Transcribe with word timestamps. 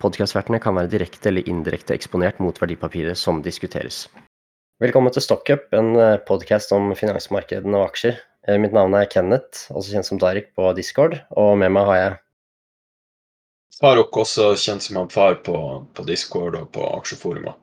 Podkastvertene 0.00 0.56
kan 0.64 0.78
være 0.78 0.88
direkte 0.94 1.28
eller 1.28 1.48
indirekte 1.50 1.92
eksponert 1.92 2.38
mot 2.40 2.56
verdipapiret 2.56 3.18
som 3.20 3.42
diskuteres. 3.44 4.06
Velkommen 4.80 5.12
til 5.12 5.20
Stockup, 5.20 5.66
en 5.76 5.90
eh, 6.00 6.16
podkast 6.24 6.70
om 6.72 6.86
finansmarkedene 6.96 7.76
og 7.76 7.90
aksjer. 7.90 8.14
Eh, 8.48 8.56
mitt 8.56 8.72
navn 8.72 8.94
er 8.96 9.10
Kenneth, 9.12 9.66
også 9.68 9.92
kjent 9.92 10.08
som 10.08 10.20
Derek 10.22 10.54
på 10.56 10.70
Discord, 10.78 11.18
og 11.36 11.58
med 11.60 11.74
meg 11.76 11.84
har 11.90 11.98
jeg 11.98 12.14
Farok, 13.80 14.16
også 14.22 14.54
kjent 14.60 14.86
som 14.86 15.02
Amfar 15.02 15.36
på, 15.44 15.56
på 15.92 16.04
Discord 16.08 16.56
og 16.56 16.70
på 16.72 16.86
aksjeforumer. 16.94 17.58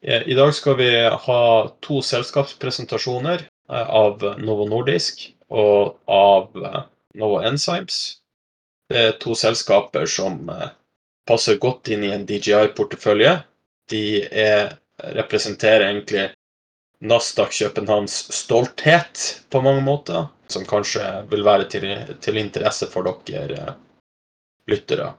Eh, 0.00 0.24
I 0.24 0.36
dag 0.38 0.54
skal 0.56 0.78
vi 0.80 0.88
ha 1.26 1.42
to 1.84 2.00
selskapspresentasjoner 2.00 3.44
av 3.68 4.24
Novo 4.40 4.64
Nordisk 4.68 5.20
og 5.52 5.98
av 6.08 6.48
Novo 7.20 7.44
Enzymes. 7.44 8.00
Det 8.88 9.04
er 9.10 9.14
to 9.20 9.36
selskaper 9.36 10.08
som 10.08 10.48
passer 11.28 11.58
godt 11.62 11.90
inn 11.94 12.04
i 12.04 12.12
en 12.14 12.26
DJI-portefølje. 12.28 13.36
De 13.90 14.04
er, 14.28 14.76
representerer 15.16 15.88
egentlig 15.88 16.28
Nasdaq 17.04 17.52
Københavns 17.58 18.14
stolthet 18.32 19.24
på 19.50 19.60
mange 19.64 19.82
måter, 19.84 20.30
som 20.48 20.64
kanskje 20.68 21.04
vil 21.32 21.44
være 21.44 21.68
til, 21.72 21.90
til 22.24 22.40
interesse 22.40 22.88
for 22.92 23.06
dere 23.28 23.58
eh, 23.58 23.76
lyttere. 24.70 25.12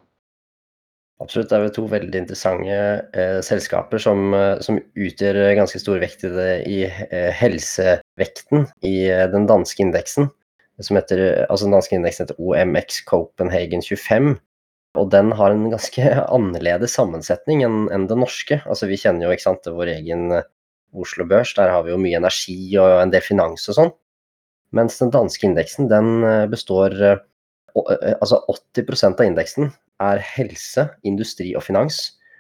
Absolutt. 1.22 1.47
Det 1.50 1.58
er 1.58 1.75
to 1.75 1.86
veldig 1.88 2.19
interessante 2.19 2.80
eh, 3.16 3.38
selskaper 3.45 4.02
som, 4.03 4.34
eh, 4.36 4.58
som, 4.66 4.80
utgjør 5.00 5.40
ganske 5.56 5.80
stor 5.80 6.02
vekt 6.03 6.25
i, 6.28 6.31
det, 6.34 6.50
i 6.67 6.80
eh, 6.90 7.30
helsevekten 7.40 8.66
i 8.84 8.95
eh, 9.14 9.28
den 9.31 9.47
danske 9.47 9.86
indeksen. 9.86 10.28
Heter, 10.75 11.45
altså 11.45 11.69
Den 11.69 11.78
danske 11.78 11.95
indeksen 11.95 12.25
heter 12.25 12.42
OMX 12.42 13.06
Copenhagen 13.08 13.86
25. 13.86 14.36
Og 14.95 15.11
den 15.11 15.31
har 15.35 15.53
en 15.53 15.69
ganske 15.71 16.09
annerledes 16.38 16.95
sammensetning 16.97 17.63
enn, 17.65 17.85
en 17.93 18.07
det 18.09 18.17
norske. 18.19 18.61
Altså 18.65 18.89
Vi 18.89 18.99
kjenner 19.01 19.27
jo 19.27 19.35
ikke 19.35 19.47
sant, 19.47 19.67
vår 19.67 19.93
egen 19.97 20.31
eh, 20.35 20.49
Oslo 20.95 21.27
Børs, 21.27 21.53
der 21.57 21.71
har 21.73 21.85
vi 21.85 21.91
jo 21.93 22.01
mye 22.01 22.19
energi 22.21 22.57
og 22.81 23.01
en 23.01 23.13
del 23.13 23.23
finans 23.25 23.67
og 23.71 23.79
sånn. 23.79 23.95
Mens 24.75 24.99
den 24.99 25.11
danske 25.13 25.47
indeksen 25.47 25.89
den 25.91 26.11
eh, 26.23 26.43
består 26.51 26.95
eh, 26.99 27.23
Altså 27.75 28.38
80% 28.47 29.19
av 29.19 29.25
indeksen 29.25 29.66
er 29.99 30.21
helse, 30.23 30.85
industri 31.03 31.49
og 31.59 31.66
finans. 31.66 31.97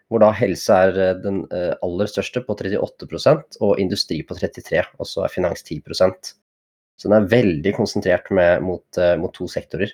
Hvor 0.07 0.21
da 0.23 0.29
helse 0.31 0.71
er 0.71 1.17
den 1.19 1.41
aller 1.51 2.07
største 2.07 2.39
på 2.45 2.55
38% 2.55 3.57
og 3.59 3.81
industri 3.83 4.21
på 4.23 4.37
33 4.37 4.85
og 4.95 5.09
så 5.09 5.25
er 5.25 5.33
finans 5.33 5.65
10 5.65 5.81
Så 5.91 7.09
den 7.09 7.17
er 7.17 7.27
veldig 7.27 7.73
konsentrert 7.75 8.31
med, 8.31 8.63
mot, 8.63 9.01
mot 9.19 9.35
to 9.35 9.49
sektorer. 9.51 9.91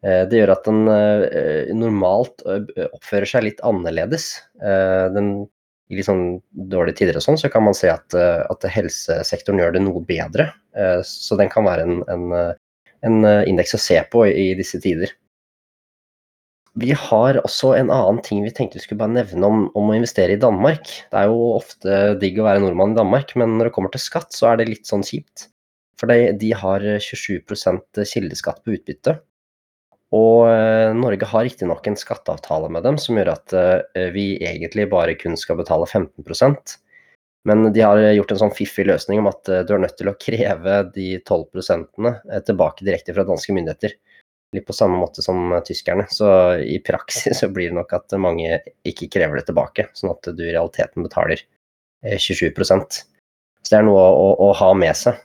Eh, 0.00 0.24
det 0.28 0.40
gjør 0.40 0.54
at 0.54 0.68
den 0.68 0.88
eh, 0.88 1.72
normalt 1.76 2.44
eh, 2.48 2.86
oppfører 2.88 3.28
seg 3.28 3.46
litt 3.46 3.62
annerledes. 3.66 4.32
Den, 4.60 5.30
I 5.90 5.98
litt 5.98 6.08
sånn 6.08 6.40
dårlige 6.72 7.02
tider 7.02 7.20
og 7.20 7.24
sånn, 7.26 7.40
så 7.40 7.50
kan 7.52 7.66
man 7.66 7.76
se 7.76 7.90
at, 7.92 8.14
at, 8.16 8.66
helsesektoren 8.72 9.60
gjør 9.60 9.76
det 9.76 9.84
noe 9.84 10.02
bedre. 10.06 10.50
Så 11.06 11.38
den 11.40 11.50
kan 11.50 11.66
være 11.66 11.86
en, 11.88 12.04
en, 12.12 12.34
en 13.08 13.24
indeks 13.48 13.74
å 13.74 13.82
se 13.82 13.98
på 14.12 14.22
i 14.28 14.52
disse 14.58 14.78
tider. 14.84 15.10
Vi 16.78 16.92
har 16.94 17.40
også 17.40 17.72
en 17.74 17.90
annen 17.90 18.20
ting 18.22 18.44
vi 18.44 18.52
tenkte 18.54 18.78
vi 18.78 18.84
skulle 18.84 19.00
bare 19.00 19.16
nevne 19.16 19.48
om, 19.48 19.64
om, 19.74 19.88
å 19.90 19.96
investere 19.96 20.36
i 20.36 20.40
Danmark. 20.40 20.86
Det 21.10 21.18
er 21.18 21.32
jo 21.32 21.48
ofte 21.56 21.96
digg 22.22 22.38
å 22.38 22.46
være 22.46 22.62
nordmann 22.62 22.94
i 22.94 23.00
Danmark, 23.00 23.34
men 23.40 23.56
når 23.58 23.68
det 23.68 23.74
kommer 23.74 23.90
til 23.90 24.04
skatt, 24.04 24.30
så 24.36 24.52
er 24.52 24.60
det 24.60 24.68
litt 24.70 24.86
sånn 24.86 25.02
kjipt. 25.04 25.48
For 25.98 26.12
de, 26.12 26.30
de 26.38 26.52
har 26.56 26.86
27% 27.02 28.04
kildeskatt 28.12 28.62
på 28.62 28.78
utbytte. 28.78 29.18
Og 30.16 30.48
eh, 30.50 30.90
Norge 30.98 31.26
har 31.30 31.44
riktignok 31.46 31.86
en 31.86 31.98
skatteavtale 31.98 32.70
med 32.74 32.82
dem 32.86 32.96
som 32.98 33.18
gjør 33.18 33.30
at 33.36 33.54
eh, 33.54 34.08
vi 34.14 34.32
egentlig 34.42 34.88
bare 34.90 35.14
kun 35.18 35.36
skal 35.38 35.60
betale 35.60 35.86
15% 35.86 36.74
Men 37.46 37.68
de 37.72 37.84
har 37.84 38.00
gjort 38.16 38.34
en 38.34 38.40
sånn 38.42 38.56
fiffig 38.56 38.88
løsning 38.88 39.22
om 39.22 39.30
at 39.30 39.48
eh, 39.48 39.62
du 39.66 39.76
er 39.76 39.84
nødt 39.84 39.94
til 40.00 40.10
å 40.10 40.16
kreve 40.18 40.80
de 40.96 41.12
12% 41.22 42.10
tilbake 42.48 42.86
direkte 42.88 43.14
fra 43.14 43.26
danske 43.28 43.54
myndigheter. 43.54 43.94
Litt 44.50 44.66
på 44.66 44.74
samme 44.74 44.98
måte 44.98 45.22
som 45.22 45.54
tyskerne. 45.62 46.08
Så 46.10 46.26
i 46.58 46.80
praksis 46.82 47.38
så 47.38 47.46
blir 47.54 47.70
det 47.70 47.78
nok 47.78 47.94
at 47.94 48.18
mange 48.18 48.58
ikke 48.82 49.06
krever 49.14 49.38
det 49.38 49.46
tilbake, 49.46 49.86
sånn 49.94 50.10
at 50.10 50.26
du 50.34 50.42
i 50.42 50.50
realiteten 50.50 51.06
betaler 51.06 51.44
27% 52.02 52.96
Så 52.98 53.68
det 53.68 53.78
er 53.78 53.86
noe 53.86 54.00
å, 54.02 54.10
å, 54.10 54.48
å 54.48 54.52
ha 54.58 54.72
med 54.74 54.98
seg. 54.98 55.22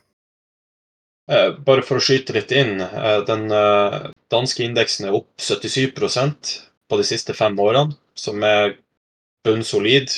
Eh, 1.26 1.50
bare 1.66 1.82
for 1.82 1.98
å 1.98 2.04
skyte 2.04 2.36
litt 2.36 2.52
inn. 2.54 2.80
Eh, 2.80 3.20
den 3.26 3.50
eh, 3.50 3.98
danske 4.30 4.62
indeksen 4.66 5.08
er 5.08 5.16
opp 5.18 5.30
77% 5.42 6.52
på 6.86 6.98
de 7.00 7.06
siste 7.06 7.34
fem 7.34 7.56
årene, 7.58 7.96
som 8.14 8.42
er 8.46 8.76
bunnsolid 9.46 10.10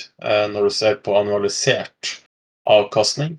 når 0.53 0.69
du 0.69 0.73
ser 0.73 0.95
på 1.05 1.13
annualisert 1.19 2.15
avkastning. 2.69 3.35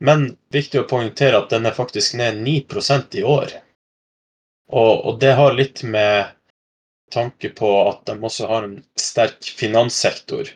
Men 0.00 0.30
viktig 0.54 0.80
å 0.80 0.86
poengtere 0.88 1.40
at 1.40 1.50
den 1.52 1.68
er 1.68 1.76
faktisk 1.76 2.14
ned 2.16 2.40
9% 2.44 3.16
i 3.20 3.24
år. 3.28 3.52
Og, 4.72 4.92
og, 4.94 5.18
det 5.20 5.34
har 5.36 5.56
litt 5.56 5.82
med 5.84 6.32
tanke 7.12 7.50
på 7.56 7.72
at 7.90 8.04
de 8.08 8.16
også 8.16 8.48
har 8.48 8.68
en 8.68 8.78
sterk 9.00 9.50
finanssektor. 9.58 10.48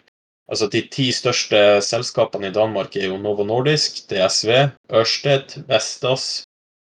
Altså 0.53 0.69
De 0.69 0.83
ti 0.93 1.07
største 1.17 1.59
selskapene 1.81 2.51
i 2.51 2.55
Danmark 2.55 2.97
er 3.01 3.09
jo 3.09 3.17
Novo 3.21 3.47
Nordisk, 3.49 4.03
DSV, 4.11 4.69
Ørsted, 4.93 5.55
Vestas, 5.71 6.45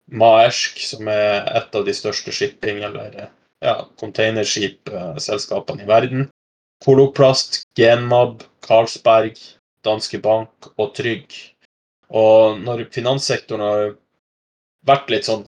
Maersk, 0.09 0.79
som 0.79 1.09
er 1.11 1.43
et 1.59 1.75
av 1.75 1.83
de 1.85 1.93
største 1.93 2.31
shipping- 2.31 2.79
eller 2.87 3.27
ja, 3.59 3.75
containerskipselskapene 3.99 5.83
i 5.83 5.89
verden. 5.89 6.29
Koloplast, 6.85 7.65
Genmab, 7.75 8.45
Carlsberg, 8.63 9.35
Danske 9.83 10.21
Bank 10.23 10.71
og 10.77 10.95
Trygg. 10.95 11.35
Og 12.09 12.63
når 12.63 12.87
finanssektoren 12.95 13.65
har 13.67 13.85
vært 14.87 15.11
litt 15.11 15.27
sånn 15.27 15.43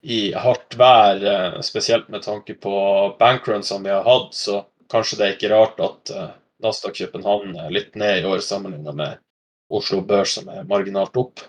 i 0.00 0.32
hardt 0.32 0.78
vær, 0.80 1.20
eh, 1.20 1.60
spesielt 1.60 2.08
med 2.08 2.24
tanke 2.24 2.56
på 2.56 2.72
bankrunsene 3.20 3.84
vi 3.84 3.92
har 3.92 4.06
hatt, 4.08 4.34
så 4.34 4.64
kanskje 4.88 5.18
det 5.18 5.26
er 5.26 5.36
ikke 5.36 5.52
rart 5.52 5.80
at 5.84 6.10
eh, 6.16 6.30
Nasdaq 6.64 6.98
København 6.98 7.56
er 7.58 7.72
litt 7.74 7.96
ned 7.98 8.20
i 8.20 8.28
år 8.28 8.42
sammenlignet 8.44 8.96
med 8.96 9.20
Oslo 9.70 10.02
Børs, 10.04 10.34
som 10.36 10.48
er 10.52 10.66
marginalt 10.68 11.16
opp. 11.20 11.42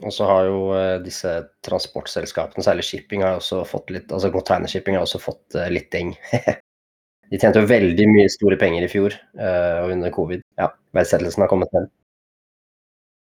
Og 0.00 0.14
så 0.16 0.26
har 0.28 0.48
jo 0.48 0.60
eh, 0.76 0.96
disse 1.04 1.30
transportselskapene, 1.66 2.64
særlig 2.64 2.86
shipping, 2.88 3.24
har 3.24 3.38
også 3.38 3.62
fått 3.68 3.92
litt, 3.92 4.08
altså 4.12 4.32
containershipping 4.32 4.96
har 4.96 5.04
også 5.04 5.20
fått 5.20 5.56
eh, 5.58 5.70
litt 5.72 5.90
deng. 5.92 6.14
De 7.30 7.38
tjente 7.38 7.62
jo 7.62 7.70
veldig 7.70 8.06
mye 8.10 8.30
store 8.32 8.56
penger 8.58 8.82
i 8.82 8.90
fjor 8.90 9.14
uh, 9.38 9.84
og 9.84 9.92
under 9.94 10.10
covid. 10.10 10.40
Ja, 10.58 10.72
verdsettelsen 10.98 11.44
har 11.44 11.50
kommet 11.52 11.70
ned. 11.76 11.84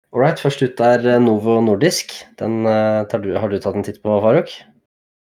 Alright, 0.09 0.41
først 0.41 0.63
ut 0.65 0.81
er 0.81 1.05
Novo 1.21 1.59
Nordisk. 1.61 2.15
Den 2.39 2.63
du, 2.65 3.27
har 3.37 3.51
du 3.51 3.59
tatt 3.61 3.77
en 3.77 3.85
titt 3.85 4.01
på, 4.01 4.15
Faruk? 4.25 4.49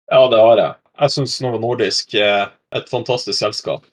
Ja, 0.07 0.21
det 0.31 0.39
har 0.39 0.61
jeg. 0.61 0.77
Jeg 1.03 1.15
syns 1.17 1.35
Novo 1.43 1.59
Nordisk 1.59 2.15
er 2.15 2.53
et 2.71 2.87
fantastisk 2.87 3.41
selskap. 3.41 3.83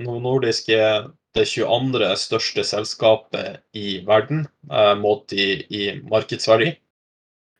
Novo 0.00 0.18
Nordisk 0.18 0.68
er 0.74 1.10
det 1.34 1.44
22. 1.46 2.08
største 2.18 2.64
selskapet 2.66 3.60
i 3.78 4.00
verden, 4.06 4.46
eh, 4.70 4.94
målt 4.98 5.32
i, 5.32 5.46
i 5.70 5.84
markedsverdi. 6.02 6.72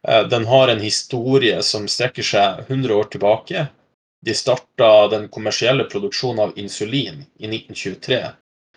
Eh, 0.08 0.22
den 0.28 0.46
har 0.50 0.69
en 0.69 0.82
historie 0.82 1.60
som 1.62 1.86
strekker 1.88 2.26
seg 2.26 2.64
100 2.66 2.94
år 2.94 3.10
tilbake. 3.12 3.69
De 4.25 4.34
starta 4.34 5.08
den 5.12 5.28
kommersielle 5.28 5.86
produksjonen 5.90 6.48
av 6.48 6.58
insulin 6.58 7.22
i 7.38 7.46
1923 7.46 8.20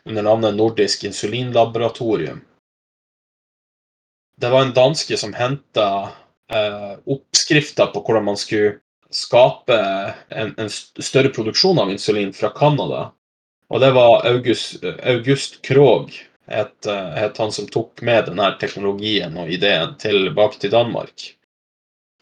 under 0.05 0.23
navnet 0.23 0.55
Nordisk 0.55 1.03
insulinlaboratorium. 1.09 2.41
Det 4.37 4.49
var 4.53 4.61
en 4.61 4.73
danske 4.73 5.17
som 5.17 5.33
henta 5.33 5.89
eh, 6.53 6.93
oppskrifter 7.09 7.89
på 7.89 8.05
hvordan 8.05 8.29
man 8.29 8.37
skulle 8.37 8.77
skape 9.09 9.77
en, 10.29 10.53
en 10.59 10.69
større 10.69 11.31
produksjon 11.33 11.79
av 11.79 11.89
insulin 11.89 12.33
fra 12.35 12.51
Canada 12.53 13.07
og 13.69 13.83
det 13.83 13.91
var 13.95 14.25
August, 14.29 14.83
August 14.83 15.61
Krogh, 15.65 16.13
het, 16.47 16.87
het, 16.87 17.37
han 17.37 17.51
som 17.51 17.67
tok 17.67 18.01
med 18.01 18.29
denne 18.29 18.51
teknologien 18.61 19.35
og 19.37 19.51
ideen 19.51 19.97
tilbake 19.99 20.61
til 20.61 20.71
Danmark. 20.71 21.33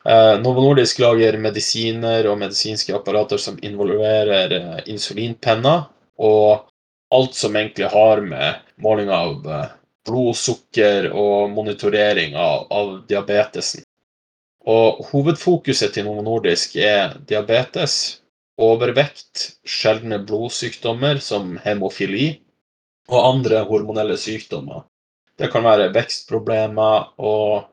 Eh, 0.06 0.40
Novo 0.42 0.62
Nordisk 0.62 1.00
lager 1.02 1.38
medisiner 1.42 2.28
og 2.30 2.38
medisinske 2.38 2.94
apparater 2.94 3.42
som 3.42 3.58
involverer 3.66 4.52
eh, 4.54 4.84
insulinpenner, 4.94 5.88
og 6.22 6.68
alt 7.14 7.34
som 7.38 7.56
egentlig 7.58 7.90
har 7.94 8.22
med 8.22 8.62
måling 8.82 9.10
av 9.10 9.50
eh, 9.50 9.72
blodsukker 10.06 11.10
og 11.14 11.50
monitorering 11.54 12.38
av, 12.38 12.68
av 12.70 12.94
diabetesen. 13.10 13.86
Og 14.66 15.02
hovedfokuset 15.10 15.94
til 15.94 16.06
Novo 16.06 16.22
Nordisk 16.26 16.78
er 16.82 17.18
diabetes, 17.30 18.20
overvekt, 18.62 19.58
sjeldne 19.68 20.20
blodsykdommer 20.24 21.20
som 21.24 21.56
hemofili 21.64 22.28
og 23.12 23.22
andre 23.22 23.64
hormonelle 23.68 24.18
sykdommer. 24.18 24.86
Det 25.36 25.52
kan 25.52 25.66
være 25.68 25.92
vekstproblemer 25.96 27.10
og 27.20 27.66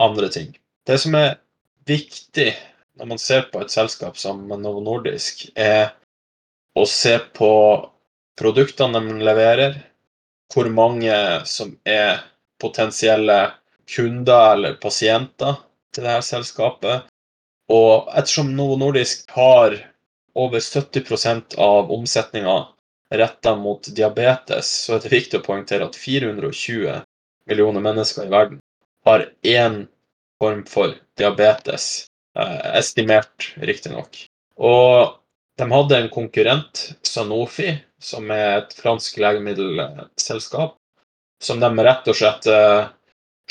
andre 0.00 0.30
ting. 0.32 0.54
Det 0.86 0.96
som 1.00 1.16
er 1.18 1.36
viktig 1.86 2.52
når 2.96 3.10
man 3.10 3.20
ser 3.20 3.48
på 3.52 3.60
et 3.60 3.72
selskap 3.74 4.16
som 4.18 4.46
Novo 4.48 4.80
Nordisk, 4.84 5.48
er 5.58 5.92
å 6.78 6.86
se 6.88 7.16
på 7.34 7.50
produktene 8.38 9.02
de 9.02 9.18
leverer, 9.26 9.76
hvor 10.52 10.70
mange 10.70 11.14
som 11.48 11.74
er 11.86 12.22
potensielle 12.62 13.38
kunder 13.90 14.54
eller 14.54 14.78
pasienter 14.82 15.58
til 15.94 16.06
dette 16.06 16.28
selskapet. 16.28 17.10
Og 17.72 18.08
ettersom 18.14 18.52
Novo 18.54 18.78
Nordisk 18.78 19.26
har 19.34 19.76
over 20.34 20.58
70% 20.60 21.54
av 21.54 21.92
omsetninga 21.92 22.66
retta 23.10 23.56
mot 23.56 23.88
diabetes, 23.96 24.84
så 24.84 24.96
er 24.96 25.04
det 25.04 25.12
viktig 25.12 25.40
å 25.40 25.44
poengtere 25.44 25.86
at 25.86 25.96
420 25.98 27.02
millioner 27.48 27.84
mennesker 27.84 28.26
i 28.26 28.32
verden 28.32 28.60
har 29.04 29.28
én 29.42 29.84
form 30.42 30.64
for 30.66 30.94
diabetes. 31.18 32.06
Eh, 32.38 32.78
estimert, 32.78 33.52
riktignok. 33.62 34.24
Og 34.58 35.14
de 35.58 35.70
hadde 35.70 35.98
en 35.98 36.08
konkurrent, 36.10 36.80
Sanofi, 37.06 37.76
som 38.02 38.30
er 38.34 38.56
et 38.58 38.74
fransk 38.74 39.20
legemiddelselskap, 39.22 40.74
som 41.42 41.60
de 41.62 41.70
rett 41.86 42.10
og 42.10 42.18
slett 42.18 42.48
eh, 42.50 42.88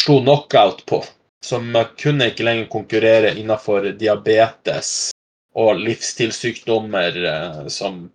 slo 0.03 0.19
knockout 0.25 0.83
på. 0.89 1.03
Som 1.43 1.71
kunne 1.99 2.29
ikke 2.31 2.43
lenger 2.47 2.67
konkurrere 2.71 3.33
innenfor 3.39 3.89
diabetes 3.99 5.13
og 5.53 5.79
livsstilssykdommer 5.79 7.19
eh, 7.29 7.59
som, 7.67 8.07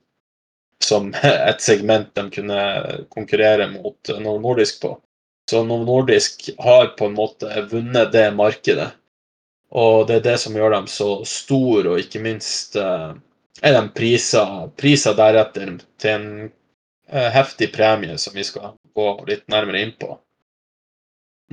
som 0.84 1.12
et 1.22 1.62
segment 1.62 2.10
de 2.18 2.26
kunne 2.34 2.62
konkurrere 3.14 3.70
mot 3.72 4.14
Novo 4.18 4.40
Nordisk 4.42 4.82
på. 4.82 4.96
Så 5.50 5.62
Novo 5.64 5.84
Nordisk 5.84 6.50
har 6.58 6.92
på 6.98 7.08
en 7.08 7.16
måte 7.16 7.66
vunnet 7.70 8.12
det 8.12 8.28
markedet. 8.36 8.90
Og 9.70 10.06
det 10.08 10.18
er 10.18 10.26
det 10.30 10.36
som 10.40 10.56
gjør 10.56 10.72
dem 10.72 10.86
så 10.88 11.10
store, 11.28 11.90
og 11.92 12.00
ikke 12.00 12.22
minst 12.24 12.76
eh, 12.76 13.10
er 13.62 13.74
de 13.76 13.82
priser, 13.94 14.70
priser 14.80 15.16
deretter 15.18 15.74
til 16.00 16.14
en 16.14 16.30
eh, 17.10 17.28
heftig 17.34 17.70
premie 17.74 18.16
som 18.20 18.36
vi 18.36 18.46
skal 18.48 18.74
gå 18.96 19.10
litt 19.28 19.44
nærmere 19.52 19.82
inn 19.84 19.94
på. 20.00 20.16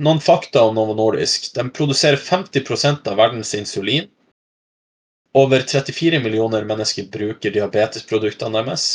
Noen 0.04 0.20
fakta 0.20 0.64
om 0.68 0.74
Novo 0.76 0.96
Nordisk. 0.96 1.52
De 1.56 1.64
produserer 1.72 2.20
50% 2.20 3.08
av 3.08 3.16
verdens 3.16 3.54
insulin. 3.56 4.10
Over 5.36 5.60
34 5.60 6.20
millioner 6.24 6.64
mennesker 6.64 7.10
bruker 7.12 7.52
diabetesproduktene 7.52 8.62
deres. 8.62 8.86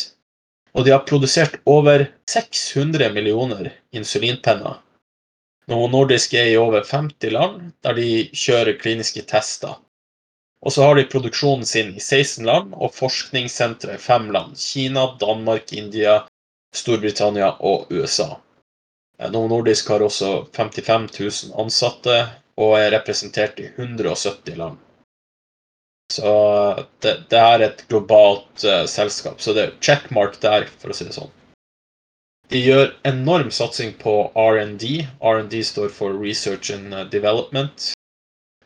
Og 0.73 0.88
de 0.88 0.95
har 0.95 1.03
produsert 1.05 1.59
over 1.69 2.07
600 2.31 3.11
millioner 3.13 3.73
insulinpenner 3.91 4.79
Novo 5.71 5.88
Nordisk 5.88 6.33
er 6.33 6.49
i 6.51 6.57
over 6.57 6.83
50 6.83 7.31
land, 7.31 7.71
der 7.85 7.93
de 7.95 8.07
kjører 8.33 8.79
kliniske 8.81 9.21
tester. 9.29 9.77
Og 10.61 10.73
så 10.75 10.83
har 10.83 10.97
de 10.97 11.05
produksjonen 11.09 11.65
sin 11.65 11.93
i 11.95 12.01
16 12.01 12.45
land 12.45 12.73
og 12.75 12.91
forskningssentre 12.97 13.95
i 13.95 14.01
fem 14.01 14.27
land. 14.35 14.57
Kina, 14.59 15.05
Danmark, 15.21 15.71
India, 15.73 16.17
Storbritannia 16.75 17.53
og 17.71 17.88
USA. 17.93 18.27
Novo 19.29 19.47
Nordisk 19.47 19.93
har 19.93 20.03
også 20.03 20.31
55 20.57 21.07
000 21.19 21.59
ansatte 21.63 22.17
og 22.57 22.77
er 22.79 22.91
representert 22.97 23.61
i 23.61 23.69
170 23.71 24.57
land. 24.57 24.79
Så 26.11 26.31
det, 27.03 27.15
det 27.31 27.39
er 27.39 27.65
et 27.67 27.85
globalt 27.91 28.65
uh, 28.65 28.83
selskap. 28.89 29.39
Så 29.41 29.55
det 29.55 29.63
er 29.63 29.77
checkmark 29.83 30.39
der, 30.43 30.67
for 30.81 30.91
å 30.91 30.97
si 30.97 31.07
det 31.07 31.15
sånn. 31.15 31.31
De 32.51 32.59
gjør 32.59 32.89
enorm 33.07 33.51
satsing 33.55 33.93
på 34.01 34.13
R&D. 34.35 35.05
R&D 35.23 35.61
står 35.63 35.91
for 35.95 36.17
Research 36.19 36.73
and 36.75 36.93
uh, 36.93 37.05
Development. 37.07 37.93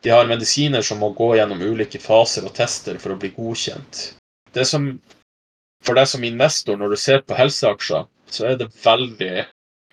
De 0.01 0.13
har 0.13 0.30
medisiner 0.30 0.81
som 0.86 1.00
må 1.01 1.12
gå 1.18 1.36
gjennom 1.38 1.62
ulike 1.62 2.01
faser 2.01 2.45
og 2.45 2.56
tester 2.57 2.97
for 3.01 3.13
å 3.13 3.19
bli 3.21 3.31
godkjent. 3.36 4.01
Det 4.57 4.65
som, 4.65 4.89
for 5.86 5.98
deg 5.98 6.09
som 6.09 6.25
investor, 6.25 6.77
når 6.81 6.94
du 6.95 7.00
ser 7.01 7.21
på 7.25 7.38
helseaksjer, 7.38 8.06
så 8.33 8.50
er 8.50 8.59
det 8.59 8.71
veldig 8.81 9.45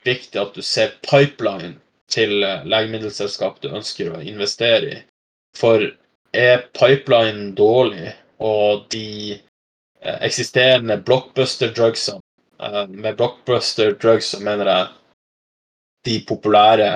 viktig 0.04 0.40
at 0.40 0.56
du 0.56 0.64
ser 0.64 0.96
pipeline 1.04 1.74
til 2.12 2.40
uh, 2.44 2.64
legemiddelselskap 2.68 3.60
du 3.60 3.70
ønsker 3.72 4.12
å 4.12 4.22
investere 4.24 4.92
i. 4.96 5.00
For 5.56 5.84
er 6.32 6.66
pipelinen 6.72 7.54
dårlig, 7.54 8.12
og 8.42 8.86
de 8.94 9.38
uh, 9.38 10.18
eksisterende 10.24 10.96
blockbuster 11.04 11.72
drugsene 11.76 12.22
Eh, 12.62 12.88
med 12.88 13.16
blockbuster 13.16 13.92
drugs 13.92 14.26
så 14.26 14.40
mener 14.40 14.66
jeg 14.66 14.88
de 16.04 16.18
populære 16.26 16.90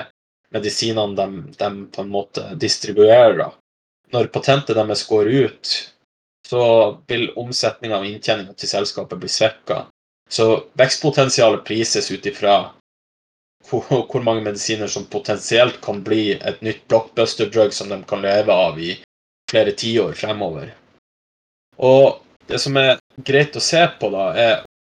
medisinene 0.55 1.15
de, 1.15 1.27
de 1.59 1.69
på 1.91 2.03
en 2.03 2.11
måte 2.11 2.43
distribuerer. 2.55 3.51
Når 4.15 4.29
patentet 4.31 4.77
deres 4.79 5.03
går 5.09 5.27
ut, 5.27 5.73
så 6.47 6.63
vil 7.07 7.33
omsetninga 7.35 7.99
og 7.99 8.07
inntjeninga 8.07 8.55
til 8.55 8.71
selskapet 8.71 9.19
bli 9.19 9.31
svekka. 9.31 9.81
Så 10.31 10.47
vekstpotensialet 10.79 11.65
prises 11.67 12.07
ut 12.11 12.25
ifra 12.31 12.55
hvor, 13.67 14.23
mange 14.23 14.45
medisiner 14.45 14.87
som 14.87 15.09
potensielt 15.11 15.81
kan 15.83 15.99
bli 16.03 16.37
et 16.37 16.61
nytt 16.63 16.85
blockbuster 16.87 17.51
drug 17.51 17.75
som 17.75 17.91
de 17.91 17.99
kan 18.07 18.23
leve 18.23 18.55
av 18.55 18.79
i 18.79 18.93
flere 19.51 19.71
tiår 19.71 20.13
fremover. 20.13 20.73
Og 21.77 22.19
det 22.47 22.59
som 22.59 22.77
er 22.79 22.97
greit 23.27 23.55
å 23.55 23.63
se 23.63 23.83
på, 23.99 24.09
da, 24.13 24.27
er 24.35 24.55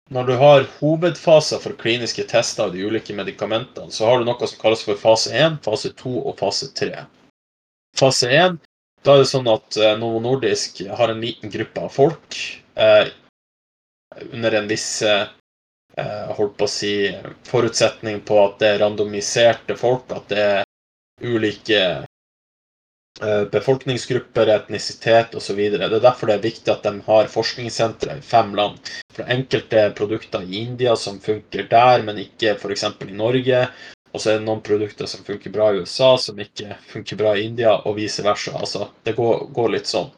når 0.10 0.26
du 0.26 0.36
har 0.42 0.68
hovedfaser 0.80 1.62
for 1.62 1.78
kliniske 1.78 2.26
tester 2.32 2.66
av 2.66 2.74
de 2.74 2.82
ulike 2.82 3.14
medikamentene, 3.14 3.92
så 3.94 4.10
har 4.10 4.20
du 4.20 4.30
noe 4.30 4.50
som 4.50 4.62
kalles 4.62 4.82
for 4.86 4.98
fase 4.98 5.34
1, 5.38 5.60
fase 5.66 5.94
2 6.02 6.16
og 6.24 6.38
fase 6.40 6.72
3. 6.78 7.04
Fase 8.00 8.30
1, 8.34 8.58
da 9.06 9.16
er 9.16 9.24
det 9.24 9.30
sånn 9.32 9.50
at 9.52 9.78
eh, 9.78 9.98
Novo 10.02 10.22
Nordisk 10.24 10.82
har 10.98 11.14
en 11.14 11.22
liten 11.24 11.54
gruppe 11.54 11.86
av 11.86 11.94
folk 11.94 12.40
eh, 12.76 13.12
under 14.32 14.58
en 14.58 14.70
viss 14.70 14.90
eh, 15.06 15.28
holdt 16.36 16.58
på 16.58 16.66
å 16.66 16.72
si, 16.72 16.94
forutsetning 17.48 18.24
på 18.26 18.38
at 18.42 18.60
det 18.62 18.74
er 18.74 18.82
randomiserte 18.84 19.78
folk, 19.80 20.10
at 20.16 20.30
det 20.32 20.46
er 20.46 20.64
ulike 21.20 21.82
Eh, 22.00 22.09
befolkningsgrupper, 23.52 24.48
etnisitet 24.54 25.34
osv. 25.36 25.58
Det 25.74 25.82
er 25.84 25.96
derfor 26.00 26.30
det 26.30 26.38
er 26.38 26.44
viktig 26.46 26.72
at 26.72 26.86
de 26.88 26.94
har 27.06 27.32
forskningssentre 27.32 28.16
i 28.20 28.26
fem 28.26 28.54
land. 28.56 28.80
For 29.16 29.28
enkelte 29.28 29.90
produkter 29.98 30.46
i 30.48 30.62
India 30.64 30.96
som 30.96 31.20
funker 31.20 31.68
der, 31.72 32.06
men 32.08 32.22
ikke 32.24 32.56
f.eks. 32.56 32.86
i 33.08 33.18
Norge. 33.18 33.66
Og 34.14 34.22
så 34.22 34.32
er 34.32 34.40
det 34.40 34.48
noen 34.48 34.64
produkter 34.66 35.10
som 35.10 35.26
funker 35.26 35.54
bra 35.54 35.70
i 35.74 35.84
USA, 35.84 36.16
som 36.18 36.40
ikke 36.42 36.78
funker 36.90 37.20
bra 37.20 37.36
i 37.38 37.46
India, 37.46 37.76
og 37.86 38.00
vice 38.00 38.26
versa. 38.26 38.56
Altså, 38.58 38.88
det 39.06 39.14
går, 39.20 39.46
går 39.54 39.76
litt 39.76 39.90
sånn. 39.90 40.10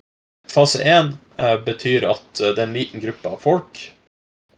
Fase 0.52 0.84
1 0.84 1.12
eh, 1.38 1.58
betyr 1.66 2.08
at 2.12 2.42
eh, 2.42 2.54
det 2.56 2.64
er 2.64 2.70
en 2.70 2.78
liten 2.78 3.04
gruppe 3.04 3.34
av 3.34 3.44
folk. 3.44 3.82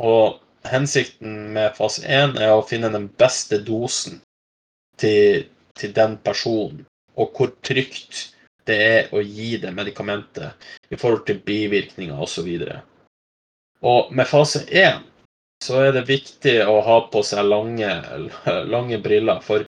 Og 0.04 0.40
hensikten 0.70 1.54
med 1.56 1.76
fase 1.78 2.06
1 2.06 2.38
er 2.42 2.54
å 2.54 2.66
finne 2.66 2.92
den 2.94 3.10
beste 3.20 3.60
dosen 3.66 4.22
til, 5.02 5.48
til 5.80 5.96
den 5.98 6.18
personen. 6.24 6.86
Og 7.20 7.36
hvor 7.38 7.54
trygt 7.66 8.30
det 8.68 8.78
er 8.80 9.14
å 9.14 9.22
gi 9.22 9.58
det 9.62 9.74
medikamentet 9.76 10.68
i 10.90 10.98
forhold 11.00 11.26
til 11.28 11.42
bivirkninger 11.44 12.20
osv. 12.20 12.50
Med 13.84 14.30
fase 14.30 14.64
1 14.70 15.02
så 15.64 15.80
er 15.84 15.94
det 15.96 16.08
viktig 16.08 16.58
å 16.68 16.80
ha 16.84 16.98
på 17.12 17.24
seg 17.28 17.46
lange, 17.48 17.90
lange 18.68 19.00
briller. 19.04 19.40
For 19.44 19.66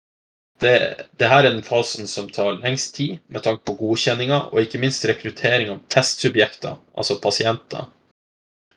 det, 0.62 0.74
det, 1.18 1.30
her 1.30 1.46
er 1.46 1.54
den 1.54 1.66
fasen 1.66 2.10
som 2.10 2.30
tar 2.34 2.60
lengst 2.64 2.96
tid 2.98 3.20
med 3.32 3.46
tanke 3.46 3.64
på 3.70 3.78
godkjenninga, 3.80 4.50
og 4.52 4.62
ikke 4.62 4.82
minst 4.82 5.06
rekruttering 5.10 5.72
av 5.74 5.84
testsubjekter, 5.94 6.78
altså 6.98 7.20
pasienter. 7.24 7.88